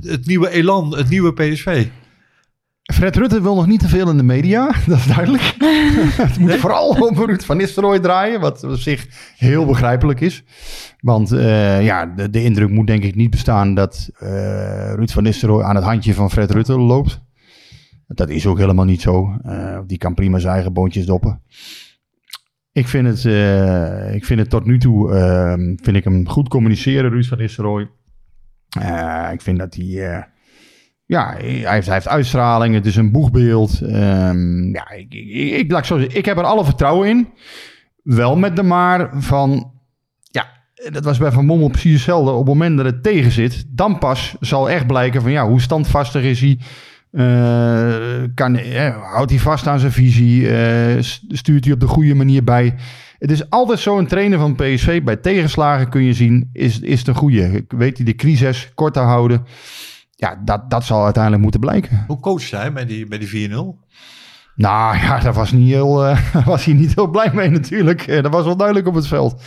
[0.00, 1.86] Het nieuwe elan, het nieuwe PSV.
[2.82, 5.42] Fred Rutte wil nog niet te veel in de media, dat is duidelijk.
[6.28, 9.06] het moet vooral om Ruud van Nistelrooy draaien, wat op zich
[9.36, 10.44] heel begrijpelijk is.
[11.00, 15.22] Want uh, ja, de, de, indruk moet denk ik niet bestaan dat uh, Ruud van
[15.22, 17.20] Nistelrooy aan het handje van Fred Rutte loopt.
[18.06, 19.36] Dat is ook helemaal niet zo.
[19.46, 21.42] Uh, die kan prima zijn eigen boontjes doppen.
[22.72, 23.24] Ik vind het,
[24.14, 27.90] ik vind het tot nu toe, ehm, vind ik hem goed communiceren, Ruud van Nistelrooy.
[29.32, 30.26] ik vind dat hij
[31.12, 32.74] ja, hij heeft, uitstraling.
[32.74, 33.80] Het is een boegbeeld.
[33.82, 37.28] Um, ja, ik, ik, ik, zo ik heb er alle vertrouwen in.
[38.02, 39.72] Wel met de maar van...
[40.20, 40.46] Ja,
[40.90, 42.30] dat was bij Van Mommel precies hetzelfde.
[42.30, 45.30] Op het moment dat het tegen zit, dan pas zal echt blijken van...
[45.30, 46.58] Ja, hoe standvastig is hij?
[47.12, 50.40] Uh, kan, eh, houdt hij vast aan zijn visie?
[50.40, 52.74] Uh, stuurt hij op de goede manier bij?
[53.18, 55.02] Het is altijd zo een trainer van PSV.
[55.02, 57.64] Bij tegenslagen kun je zien, is, is het een goede.
[57.68, 59.46] Weet hij de crisis kort te houden?
[60.22, 62.04] ja, dat, dat zal uiteindelijk moeten blijken.
[62.06, 63.52] Hoe coach hij bij die, bij die 4-0?
[64.54, 68.22] Nou ja, daar was, niet heel, was hij niet heel blij mee natuurlijk.
[68.22, 69.42] Dat was wel duidelijk op het veld.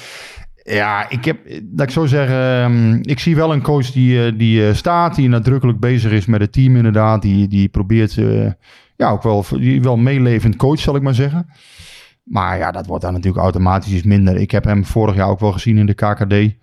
[0.68, 4.38] Ja, ik heb, dat ik zo zeggen, um, ik zie wel een coach die, uh,
[4.38, 7.22] die staat, die nadrukkelijk bezig is met het team inderdaad.
[7.22, 8.13] Die, die probeert,
[8.95, 11.47] ja, ook wel, die wel meelevend coach, zal ik maar zeggen.
[12.24, 14.36] Maar ja, dat wordt dan natuurlijk automatisch minder.
[14.36, 16.32] Ik heb hem vorig jaar ook wel gezien in de KKD.
[16.32, 16.55] in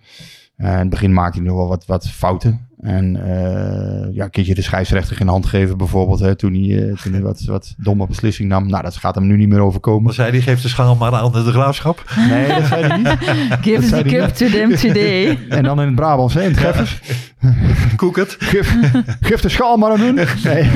[0.57, 2.67] het begin maakte hij nog wel wat, wat fouten.
[2.83, 6.95] En uh, ja, een keertje de scheidsrechter in hand geven bijvoorbeeld, hè, toen hij, uh,
[6.95, 8.67] toen hij wat, wat domme beslissing nam.
[8.67, 10.03] Nou, dat gaat hem nu niet meer overkomen.
[10.03, 12.03] Maar zei hij, geeft de schaal maar aan de graafschap?
[12.29, 13.07] Nee, dat zei hij niet.
[13.67, 15.39] Give the cup to them today.
[15.49, 17.01] En dan in het Brabants, hè, in het Geffers.
[17.95, 18.35] Koek het.
[18.39, 18.77] Geef,
[19.21, 20.15] geef de schaal maar aan hun.
[20.43, 20.69] Nee,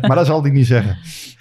[0.00, 0.96] maar dat zal hij niet zeggen.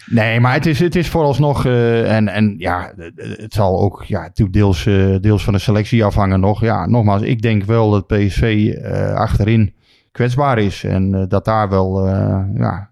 [0.05, 4.31] Nee, maar het is, het is vooralsnog, uh, en, en ja, het zal ook ja,
[4.51, 6.61] deels, uh, deels van de selectie afhangen nog.
[6.61, 9.75] Ja, nogmaals, ik denk wel dat PSV uh, achterin
[10.17, 10.83] kwetsbaar is.
[10.83, 12.89] En uh, dat daar wel, uh, ja,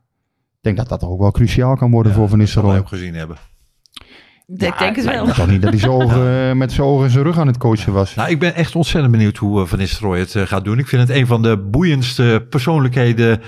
[0.51, 2.73] ik denk dat dat ook wel cruciaal kan worden ja, voor Van Nistelrooy.
[2.73, 3.37] Dat ook gezien hebben.
[4.45, 5.25] Ja, ik denk het wel.
[5.25, 7.93] toch niet dat hij zo uh, met zijn ogen en zijn rug aan het coachen
[7.93, 8.15] was.
[8.15, 10.79] Nou, ik ben echt ontzettend benieuwd hoe Van Nistelrooy het gaat doen.
[10.79, 13.41] Ik vind het een van de boeiendste persoonlijkheden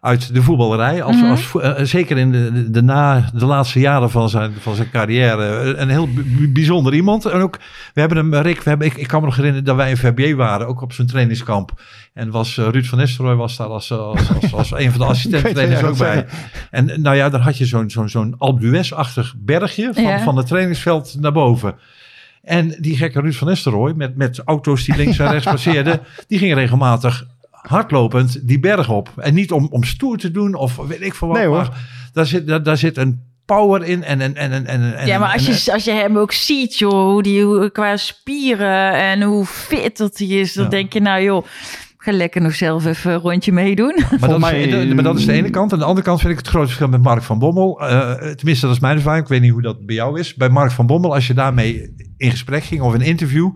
[0.00, 1.02] uit de voetballerij.
[1.02, 1.30] Als, mm-hmm.
[1.30, 5.76] als, uh, zeker in de, de, na, de laatste jaren van zijn, van zijn carrière.
[5.76, 6.08] Een heel
[6.48, 7.24] bijzonder iemand.
[7.24, 7.58] En ook,
[7.94, 9.96] we hebben hem, Rick, we hebben, ik, ik kan me nog herinneren dat wij in
[9.96, 10.66] VBA waren.
[10.66, 11.72] Ook op zijn trainingskamp.
[12.14, 15.06] En was uh, Ruud van Nistelrooy was daar als, als, als, als een van de
[15.14, 16.26] assistenten ook bij.
[16.70, 20.22] En nou ja, daar had je zo'n zo'n zo'n Alpe achtig bergje van, ja.
[20.22, 21.74] van het trainingsveld naar boven.
[22.42, 26.38] En die gekke Ruud van Nistelrooy met, met auto's die links en rechts passeerden, die
[26.38, 27.26] gingen regelmatig
[27.62, 29.12] hardlopend die berg op.
[29.16, 31.36] En niet om, om stoer te doen of weet ik veel wat.
[31.36, 31.68] Nee, hoor.
[32.12, 35.32] daar, zit, daar, daar zit een power in en en en en en ja maar
[35.32, 39.46] als je als je hem ook ziet joh hoe die hoe, qua spieren en hoe
[39.46, 40.70] fit dat hij is dan ja.
[40.70, 41.44] denk je nou joh
[42.08, 43.94] ga lekker nog zelf even een rondje meedoen.
[44.20, 45.72] Maar dat, mij, is, maar dat is de ene kant.
[45.72, 47.82] En de andere kant vind ik het grote verschil met Mark van Bommel.
[47.82, 49.22] Uh, tenminste, dat is mijn ervaring.
[49.22, 50.34] Ik weet niet hoe dat bij jou is.
[50.34, 53.50] Bij Mark van Bommel, als je daarmee in gesprek ging of een interview,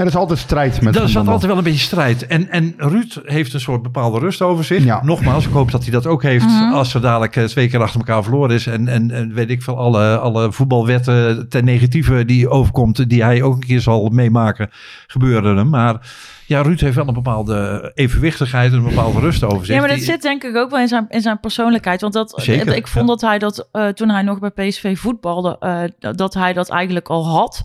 [0.00, 2.26] er is altijd strijd met Er zat altijd wel een beetje strijd.
[2.26, 4.84] En, en Ruud heeft een soort bepaalde rust over zich.
[4.84, 5.04] Ja.
[5.04, 6.72] Nogmaals, ik hoop dat hij dat ook heeft mm-hmm.
[6.72, 8.66] als er dadelijk eh, twee keer achter elkaar verloren is.
[8.66, 13.42] En, en, en weet ik veel, alle, alle voetbalwetten ten negatieve die overkomt, die hij
[13.42, 14.70] ook een keer zal meemaken,
[15.06, 15.68] gebeuren hem.
[15.68, 16.00] Maar
[16.46, 19.74] ja, Ruud heeft wel een bepaalde evenwichtigheid en een bepaalde rust over zich.
[19.74, 22.00] Ja, maar dat zit denk ik ook wel in zijn, in zijn persoonlijkheid.
[22.00, 25.56] Want dat, Zeker, ik vond dat hij dat uh, toen hij nog bij PSV voetbalde,
[25.60, 27.62] uh, dat hij dat eigenlijk al had.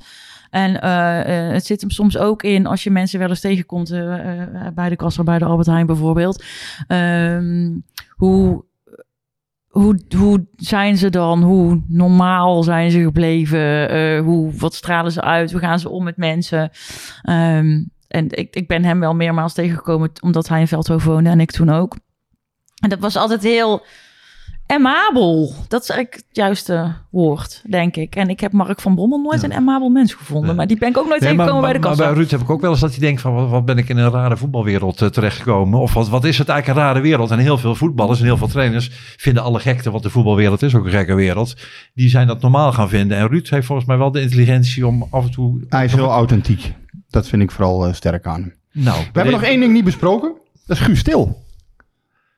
[0.49, 4.15] En uh, het zit hem soms ook in als je mensen wel eens tegenkomt uh,
[4.73, 6.43] bij de kassa, bij de Albert Heijn bijvoorbeeld.
[6.87, 8.65] Um, hoe,
[9.67, 11.43] hoe, hoe zijn ze dan?
[11.43, 14.17] Hoe normaal zijn ze gebleven?
[14.23, 15.51] hoe, wat stralen ze uit?
[15.51, 16.69] Hoe gaan ze om met mensen?
[17.29, 21.39] Um, en ik, ik ben hem wel meermaals tegengekomen omdat hij in Veldhoven woonde en
[21.39, 21.95] ik toen ook.
[22.75, 23.83] En dat was altijd heel
[24.67, 28.15] Emabel, dat is eigenlijk het juiste woord, denk ik.
[28.15, 29.47] En ik heb Mark van Bommel nooit ja.
[29.47, 30.55] een emabel mens gevonden.
[30.55, 32.03] Maar die ben ik ook nooit nee, tegengekomen bij de kassa.
[32.03, 33.33] Maar bij Ruud heb ik ook wel eens dat hij denkt van...
[33.33, 35.79] wat, wat ben ik in een rare voetbalwereld uh, terechtgekomen?
[35.79, 37.31] Of wat, wat is het eigenlijk een rare wereld?
[37.31, 39.91] En heel veel voetballers en heel veel trainers vinden alle gekte...
[39.91, 41.55] wat de voetbalwereld is, ook een gekke wereld.
[41.93, 43.17] Die zijn dat normaal gaan vinden.
[43.17, 45.65] En Ruud heeft volgens mij wel de intelligentie om af en toe...
[45.69, 46.73] Hij is heel authentiek.
[47.09, 48.53] Dat vind ik vooral uh, sterk aan hem.
[48.71, 50.33] Nou, We hebben nog één ding niet besproken.
[50.65, 51.44] Dat is Guus Stil.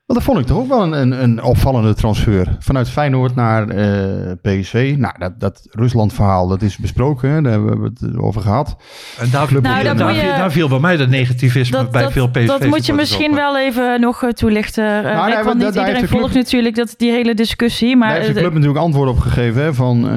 [0.08, 2.56] Want dat vond ik toch ook wel een, een, een opvallende transfer.
[2.58, 4.94] Vanuit Feyenoord naar uh, PSV.
[4.98, 7.30] Nou, dat, dat Rusland-verhaal, dat is besproken.
[7.30, 7.42] Hè?
[7.42, 8.76] Daar hebben we het over gehad.
[9.18, 12.12] En daar, nou, daar, daar, je, daar viel bij mij de negativisme dat, bij dat,
[12.12, 12.46] veel PSV.
[12.46, 14.84] Dat moet je misschien wel even nog uh, toelichten.
[14.84, 17.96] Uh, nou, nee, want niet iedereen volgt natuurlijk dat, die hele discussie.
[17.96, 19.62] Maar, daar heeft de club natuurlijk antwoord op gegeven.
[19.62, 20.12] Hè, van, uh,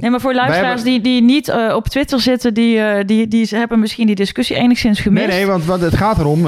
[0.00, 0.84] nee, maar voor luisteraars hebben...
[0.84, 2.54] die, die niet uh, op Twitter zitten...
[2.54, 5.26] Die, uh, die, die hebben misschien die discussie enigszins gemist.
[5.26, 6.42] Nee, nee, want, want het gaat erom...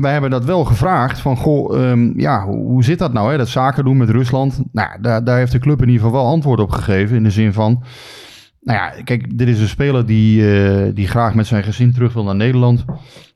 [0.00, 1.18] wij hebben dat wel gevraagd.
[1.20, 3.36] Van, goh ehm, ja, hoe, hoe, zit dat nou, hè?
[3.36, 4.62] dat zaken doen met Rusland?
[4.72, 7.16] Nou, daar, daar heeft de club in ieder geval wel antwoord op gegeven.
[7.16, 7.82] In de zin van,
[8.60, 12.12] nou ja, kijk, dit is een speler die, uh, die graag met zijn gezin terug
[12.12, 12.84] wil naar Nederland.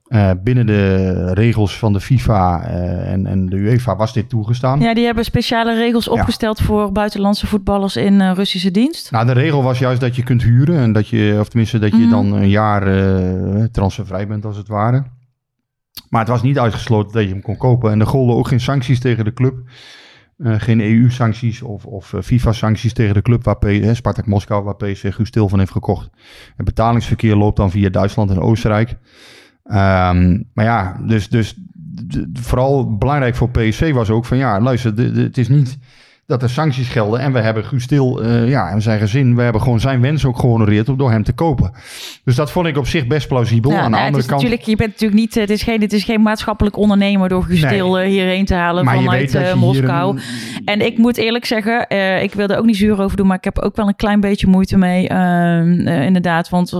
[0.08, 4.80] Uh, binnen de regels van de FIFA uh, en, en de UEFA was dit toegestaan.
[4.80, 6.64] Ja, die hebben speciale regels opgesteld ja.
[6.64, 9.10] voor buitenlandse voetballers in uh, Russische dienst.
[9.10, 11.90] Nou, de regel was juist dat je kunt huren en dat je, of tenminste dat
[11.90, 12.10] je mm.
[12.10, 12.82] dan een jaar
[13.70, 15.04] transfervrij bent als het ware.
[16.08, 17.90] Maar het was niet uitgesloten dat je hem kon kopen.
[17.90, 19.58] En er golden ook geen sancties tegen de club.
[20.42, 25.30] geen EU-sancties of, of FIFA-sancties tegen de club waar P, Spartak Moskou, waar PSV Guus
[25.32, 26.10] van heeft gekocht.
[26.56, 28.90] Het betalingsverkeer loopt dan via Duitsland en Oostenrijk.
[28.90, 31.56] Um, maar ja, dus, dus
[32.32, 35.78] vooral belangrijk voor PSC was ook van ja, luister, het is niet
[36.28, 37.20] dat er sancties gelden.
[37.20, 40.24] En we hebben Guus Stil uh, ja, en zijn gezin, we hebben gewoon zijn wens
[40.24, 41.72] ook gehonoreerd om door hem te kopen.
[42.24, 43.70] Dus dat vond ik op zich best plausibel.
[43.70, 44.40] Aan de nou, andere het is kant.
[44.42, 47.60] Natuurlijk, je bent natuurlijk niet, het is geen, het is geen maatschappelijk ondernemer door Guus
[47.60, 47.70] Nee.
[47.70, 50.16] Stil eh, hierheen te halen Maar vanuit eh, Moskou.
[50.16, 50.22] een-
[50.64, 53.36] En ik moet eerlijk zeggen, eh, ik wil er ook niet zuur over doen, maar
[53.36, 56.48] ik heb ook wel een klein beetje moeite mee, ehm, eh, inderdaad.
[56.48, 56.70] Want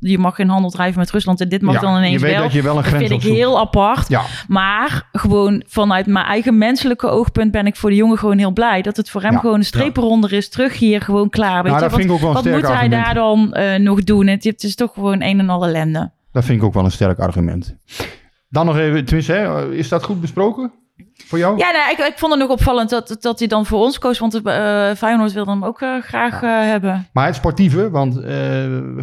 [0.00, 2.34] je mag geen handel drijven met Rusland en dit mag Ja, dan ineens je weet
[2.34, 2.42] wel.
[2.42, 4.08] dat je wel een grens vind ik heel apart.
[4.08, 4.22] Ja.
[4.48, 8.84] Maar gewoon vanuit mijn eigen menselijke oogpunt ben ik voor de jongen gewoon heel blij.
[8.86, 9.38] Dat het voor hem Ja.
[9.38, 10.48] gewoon een streep eronder is.
[10.48, 11.62] Terug hier, gewoon klaar.
[11.62, 11.88] Weet Nou, je?
[11.88, 14.26] dat vind ik ook wel een wat sterk moet hij daar dan eh, nog doen?
[14.26, 16.10] Het, het is toch gewoon een en al ellende.
[16.32, 17.76] Dat vind ik ook wel een sterk argument.
[18.48, 20.72] Dan nog even, tenminste, hè, is dat goed besproken
[21.26, 21.58] voor jou?
[21.58, 24.18] Ja, nou, ik, ik vond het nog opvallend dat, dat hij dan voor ons koos.
[24.18, 27.08] Want eh Feyenoord wilde hem ook eh, graag hebben.
[27.12, 28.14] Maar het sportieve, want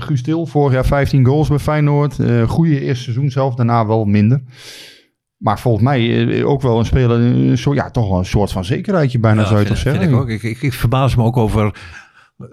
[0.04, 2.16] Guus Stil, vorig jaar 15 goals bij Feyenoord.
[2.48, 4.42] goede eerste seizoen zelf, daarna wel minder.
[5.44, 8.52] Maar volgens mij eh, ook wel een speler, een soort, ja, toch wel een soort
[8.52, 10.10] van zekerheidje bijna Ja, zou je toch zeggen.
[10.10, 10.30] ik ook.
[10.30, 11.74] Ik, ik, ik verbaas me ook over.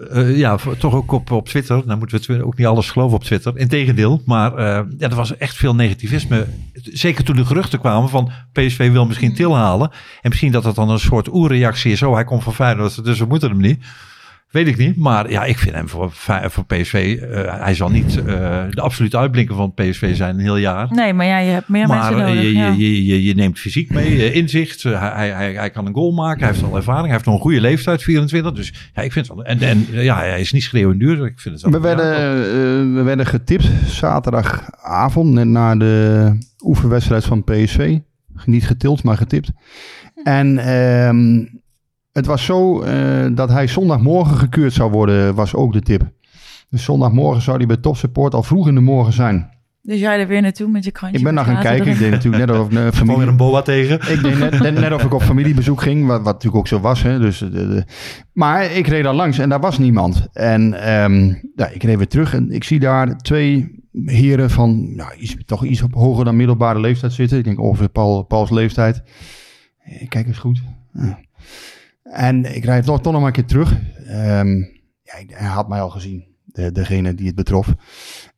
[0.09, 1.81] eh, ja, toch ook op, op Twitter.
[1.85, 3.57] Nou moeten we ook niet alles geloven op Twitter.
[3.57, 4.21] Integendeel.
[4.25, 6.45] Maar eh, ja, er was echt veel negativisme.
[6.73, 9.89] Zeker toen de geruchten kwamen van PSV wil misschien Til halen.
[10.21, 12.01] En misschien dat het dan een soort oerreactie is.
[12.03, 13.83] Oh, hij komt van Feyenoord, dus we moeten hem niet.
[14.51, 14.97] Weet ik niet.
[14.97, 16.11] Maar ja, ik vind hem voor,
[16.49, 17.19] voor PSV...
[17.21, 18.23] eh, hij zal niet eh,
[18.69, 20.87] de absolute uitblinker van PSV zijn een heel jaar.
[20.89, 22.43] Nee, maar ja, je hebt meer Maar mensen eh, nodig.
[22.43, 22.73] je, ja.
[22.77, 24.83] je, je, je neemt fysiek mee, inzicht.
[24.83, 27.05] hij, hij, hij kan een goal maken, hij heeft al ervaring.
[27.05, 28.53] Hij heeft nog een goede leeftijd, 24.
[28.53, 29.45] Dus ja, ik vind het wel...
[29.45, 31.25] En, en ja, hij is niet schreeuwend duur.
[31.25, 31.81] Ik vind het wel...
[31.81, 37.97] We werden, eh, we werden getipt zaterdagavond, net na de oefenwedstrijd van PSV.
[38.45, 39.51] Niet getild, maar getipt.
[40.23, 41.45] En ehm,
[42.11, 46.11] het was zo eh, dat hij zondagmorgen gekeurd zou worden, was ook de tip.
[46.69, 49.59] Dus zondagmorgen zou hij bij Topsupport al vroeg in de morgen zijn.
[49.83, 51.17] Dus jij er weer naartoe met je krantje.
[51.17, 51.91] Ik ben naar gaan kijken.
[51.91, 53.17] Ik deed natuurlijk net of ik familie...
[53.19, 53.95] weer een boa tegen.
[53.95, 56.79] Ik deed net, net, net of ik op familiebezoek ging, wat, wat natuurlijk ook zo
[56.79, 57.01] was.
[57.03, 57.85] Hè, dus, de, de-
[58.33, 60.27] maar ik reed daar langs en daar was niemand.
[60.33, 65.13] En ehm, ja, ik reed weer terug en ik zie daar twee heren van nou,
[65.15, 67.37] iets, toch iets op hoger dan middelbare leeftijd zitten.
[67.37, 69.03] Ik denk ongeveer Paul, Pauls leeftijd.
[69.83, 70.61] Eh, Kijk eens goed.
[70.93, 71.19] Ja.
[72.11, 73.77] En ik rijd toch, toch nog een keer terug.
[74.07, 74.57] Ehm,
[75.01, 77.73] ja, hij had mij al gezien, de, degene die het betrof.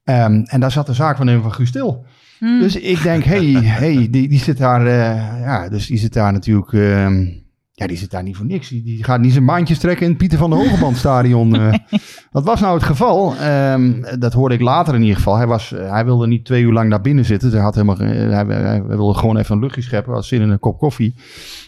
[0.03, 2.05] Ehm, en daar zat de zaak van hem van Guus Stil.
[2.39, 2.59] Hmm.
[2.59, 6.33] Dus ik denk, hey, hey die, die zit daar, eh, ja, dus die zit daar
[6.33, 7.25] natuurlijk, ehm,
[7.71, 8.69] ja, die zit daar niet voor niks.
[8.69, 11.55] Die, die gaat niet zijn baantjes trekken in het Pieter van der Hogebandstadion.
[11.55, 11.73] eh.
[12.31, 13.33] Wat was nou het geval?
[14.19, 15.35] Dat hoorde ik later in ieder geval.
[15.35, 17.51] Hij, was, eh, hij wilde niet twee uur lang daar binnen zitten.
[17.51, 20.13] Hij, had helemaal, hij wilde gewoon even een luchtje scheppen.
[20.13, 21.15] Had zin in een kop koffie.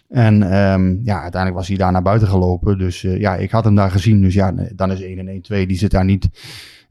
[0.09, 2.77] En ehm, ja, uiteindelijk was hij daar naar buiten gelopen.
[2.77, 4.21] Dus eh, ja, ik had hem daar gezien.
[4.21, 5.67] Dus ja, dan is 1 en 1 2.
[5.67, 6.29] Die zit daar niet.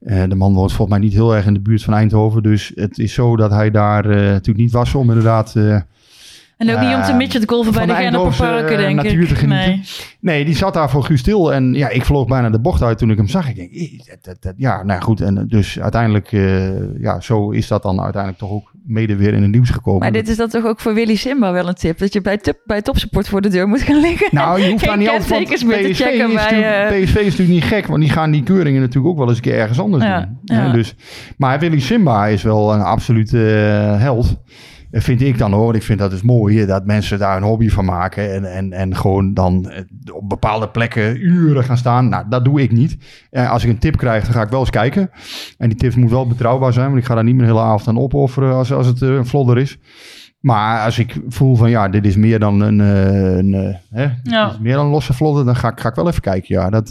[0.00, 2.42] Eh, de man woont volgens mij niet heel erg in de buurt van Eindhoven.
[2.42, 5.54] Dus het is zo dat hij daar eh, natuurlijk niet was om inderdaad...
[6.56, 9.28] En ook niet om te midget golven bij de Eindhovense, Genneperparken, denk natuur ik.
[9.28, 9.68] te genieten.
[9.68, 9.82] Nee.
[10.20, 11.52] Nee, die zat daar voor Guus Stil.
[11.52, 13.48] En ja, ik vloog bijna de bocht uit toen ik hem zag.
[13.48, 15.20] Ik denk, "Eh, dat, dat, dat- ja, nou goed.
[15.20, 16.30] En dus uiteindelijk,
[17.00, 20.00] ja, zo is dat dan uiteindelijk toch ook mede weer in het nieuws gekomen.
[20.00, 21.98] Maar dit is dan toch ook voor Willy Simba wel een tip.
[21.98, 24.28] Dat je bij, bij topsupport voor de deur moet gaan liggen.
[24.30, 25.26] Nou, je hoeft daar niet altijd...
[25.28, 26.86] kentekens meer te PSV checken is bij...
[26.88, 29.36] eh, PSV is natuurlijk niet gek, want die gaan die keuringen natuurlijk ook wel eens
[29.36, 30.38] een keer ergens anders Ja, doen.
[30.56, 30.66] ja.
[30.66, 30.94] Hè, dus,
[31.36, 34.36] maar Willy Simba is wel een absolute eh, held.
[34.96, 35.74] Vind ik dan hoor.
[35.74, 38.32] Ik vind dat dus mooi dat mensen daar een hobby van maken.
[38.34, 39.82] En, en, en gewoon dan eh,
[40.14, 42.08] op bepaalde plekken uren gaan staan.
[42.08, 42.96] Nou, dat doe ik niet.
[43.30, 45.10] Eh, als ik een tip krijg, dan ga ik wel eens kijken.
[45.58, 46.86] En die tips moet wel betrouwbaar zijn.
[46.86, 49.26] Want ik ga daar niet mijn hele avond aan opofferen als, als het eh, een
[49.26, 49.78] vlodder is.
[50.40, 54.44] Maar als ik voel van ja, dit is meer dan een, een, hè, Ja.
[54.44, 56.54] dit is meer dan een losse vlodder, dan ga ik, ga ik wel even kijken.
[56.54, 56.88] Ja, dat,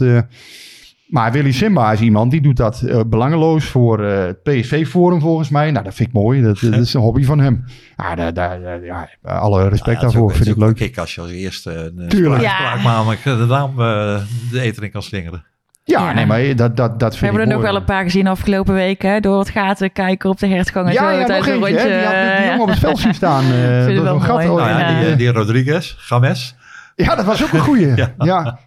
[1.14, 5.50] maar Willy Simba is iemand die doet dat eh, belangeloos voor eh, het PSV-forum volgens
[5.50, 5.72] mij.
[5.72, 6.42] Nou, dat vind ik mooi.
[6.42, 7.64] Dat, dat is een hobby van hem.
[7.98, 10.32] Ja, daar, daar, daar- ja alle respect daarvoor.
[10.36, 10.76] vind ik leuk.
[10.76, 12.42] Kijk, als je als eerste een Tuurlijk.
[12.42, 15.46] spraak, spraak namelijk de naam eh, de eten in kan slingeren.
[15.84, 16.14] Ja, Ja.
[16.14, 17.72] nee, maar dat, dat, dat We vind hebben ik er nog mooi.
[17.72, 19.22] wel een paar gezien afgelopen weken.
[19.22, 21.06] Door het gaten kijken op de hertgang en Ja, zo.
[21.20, 21.68] ja, nog een hè.
[21.68, 22.46] Die had die ja.
[22.46, 23.44] jongen op het veld zien staan.
[23.44, 24.44] eh, ik door wel zo'n gat.
[24.44, 26.56] Nou ja, die, eh, eh, die Rodriguez, Games.
[26.96, 27.96] Ja, dat was ook een goeie.
[27.96, 28.14] Ja.
[28.18, 28.60] ja.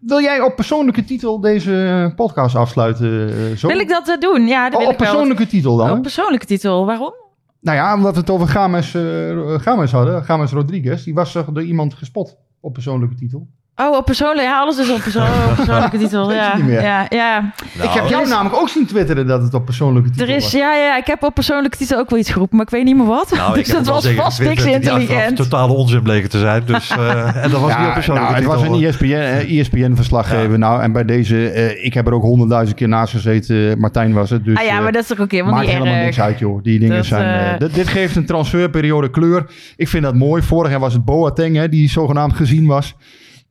[0.00, 3.28] Wil jij op persoonlijke titel deze podcast afsluiten?
[3.28, 3.68] eh, Zo?
[3.68, 4.46] Wil ik dat eh, doen?
[4.46, 5.08] Ja, dat Oh, wil op ik wel.
[5.08, 5.90] persoonlijke titel dan?
[5.90, 6.86] Op persoonlijke titel.
[6.86, 7.14] Waarom?
[7.60, 10.24] Nou ja, omdat we het over Games, eh Games hadden.
[10.24, 11.04] Games Rodriguez.
[11.04, 13.48] Die was door iemand gespot op persoonlijke titel.
[13.76, 14.42] Oh, op persoonlijke.
[14.42, 15.20] Ja, alles is op, perso
[15.50, 16.32] op persoonlijke titel.
[16.32, 17.52] Ja, ja, ja.
[17.82, 20.52] ik heb jou namelijk ook zien twitteren dat het op persoonlijke titel Er is, was.
[20.52, 22.96] ja, ja, ik heb op persoonlijke titel ook wel iets geroepen, maar ik weet niet
[22.96, 23.30] meer wat.
[23.30, 25.36] Nou, ik dus heb dat was vast niks intelligent.
[25.36, 26.62] totale onzin bleken te zijn.
[26.66, 29.58] Dus, eh, en dat was Ja, niet op persoonlijke nou, het was een ESPN, eh,
[29.60, 30.58] ESPN-verslaggever.
[30.58, 33.78] Nou, en bij deze, eh, ik heb er ook honderdduizend keer naast gezeten.
[33.78, 34.44] Martijn was het.
[34.44, 36.04] Dus, ah ja, maar dat is toch ook helemaal Maakt niet helemaal erg.
[36.04, 36.62] niks uit, joh.
[36.62, 37.58] Die dingen Dat, zijn...
[37.58, 39.46] dit, dit geeft een transferperiode kleur.
[39.76, 40.42] Ik vind dat mooi.
[40.42, 42.94] Vorig jaar was het Boateng, hè, die zogenaamd gezien was.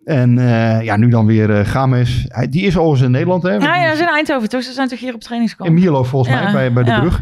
[0.05, 2.25] En eh, ja, nu dan weer eh Games.
[2.27, 3.53] Hij, die is overigens in Nederland, hè?
[3.53, 4.63] Ja, ja, ze zijn in Eindhoven, toch?
[4.63, 5.69] Ze zijn toch hier op trainingskamp?
[5.69, 6.99] In Mierlo volgens Ja, mij, bij, bij de ja.
[6.99, 7.21] brug.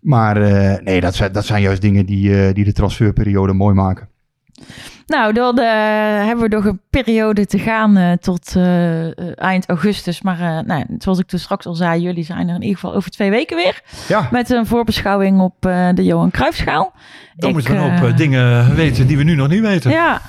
[0.00, 3.74] Maar eh, nee, dat zijn, dat zijn juist dingen die, eh, die de transferperiode mooi
[3.74, 4.08] maken.
[5.06, 5.66] Nou, dan eh,
[6.26, 8.56] hebben we nog een periode te gaan eh, tot
[9.34, 10.22] eind augustus.
[10.22, 12.94] Maar eh, nou, zoals ik dus straks al zei, jullie zijn er in ieder geval
[12.94, 13.80] over twee weken weer.
[14.08, 14.28] Ja.
[14.30, 16.92] Met een voorbeschouwing op eh, de Johan Cruijffschaal.
[17.36, 19.90] Dan Ik, moeten we een hoop dingen weten die we nu nog niet weten.
[19.90, 20.20] Ja,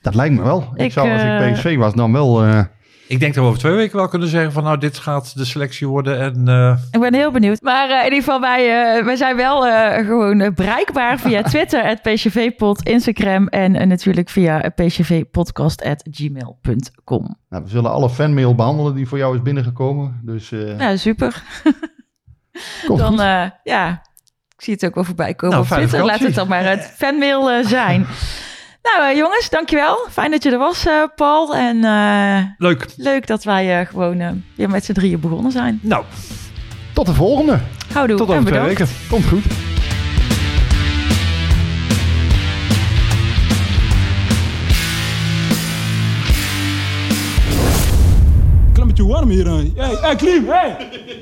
[0.00, 0.70] Dat lijkt me wel.
[0.74, 2.42] Ik, Ik, zou als eh, ik PSV was dan wel...
[2.44, 2.60] eh,
[3.06, 5.44] Ik denk dat we over twee weken wel kunnen zeggen van nou, dit gaat de
[5.44, 6.20] selectie worden.
[6.20, 7.62] En eh, ik ben heel benieuwd.
[7.62, 11.42] Maar eh, in ieder geval, wij, eh, wij zijn wel eh, gewoon eh, bereikbaar via
[11.52, 17.36] Twitter, het PCV-pod, Instagram en eh, natuurlijk via pcvpodcast.gmail.com.
[17.48, 20.20] nou, we zullen alle fanmail behandelen die voor jou is binnengekomen.
[20.22, 21.42] Dus eh Ja, super.
[22.86, 24.02] komt dan, eh, ja,
[24.56, 26.04] ik zie het ook wel voorbij komen Nou, op Twitter.
[26.04, 28.06] Laat het dan maar het fanmail eh, zijn.
[28.82, 29.98] Nou, eh, jongens, dankjewel.
[30.10, 31.54] Fijn dat je er was, eh, Paul.
[31.56, 32.86] En eh, leuk.
[32.96, 35.78] leuk dat wij eh, gewoon eh, weer met z'n drieën begonnen zijn.
[35.82, 36.04] Nou,
[36.94, 37.58] Tot de volgende.
[37.92, 38.86] Houdoe tot en over twee weken.
[39.08, 39.44] Komt goed.
[49.06, 49.46] Warm hier.
[49.46, 50.76] Hey, hey Klim, hey!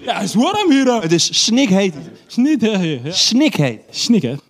[0.04, 0.92] Ja, het is warm hier.
[1.02, 1.94] Het is snikheet.
[2.26, 3.00] Snikheet.
[3.16, 3.80] Snikheet.
[3.90, 4.40] Snikheet.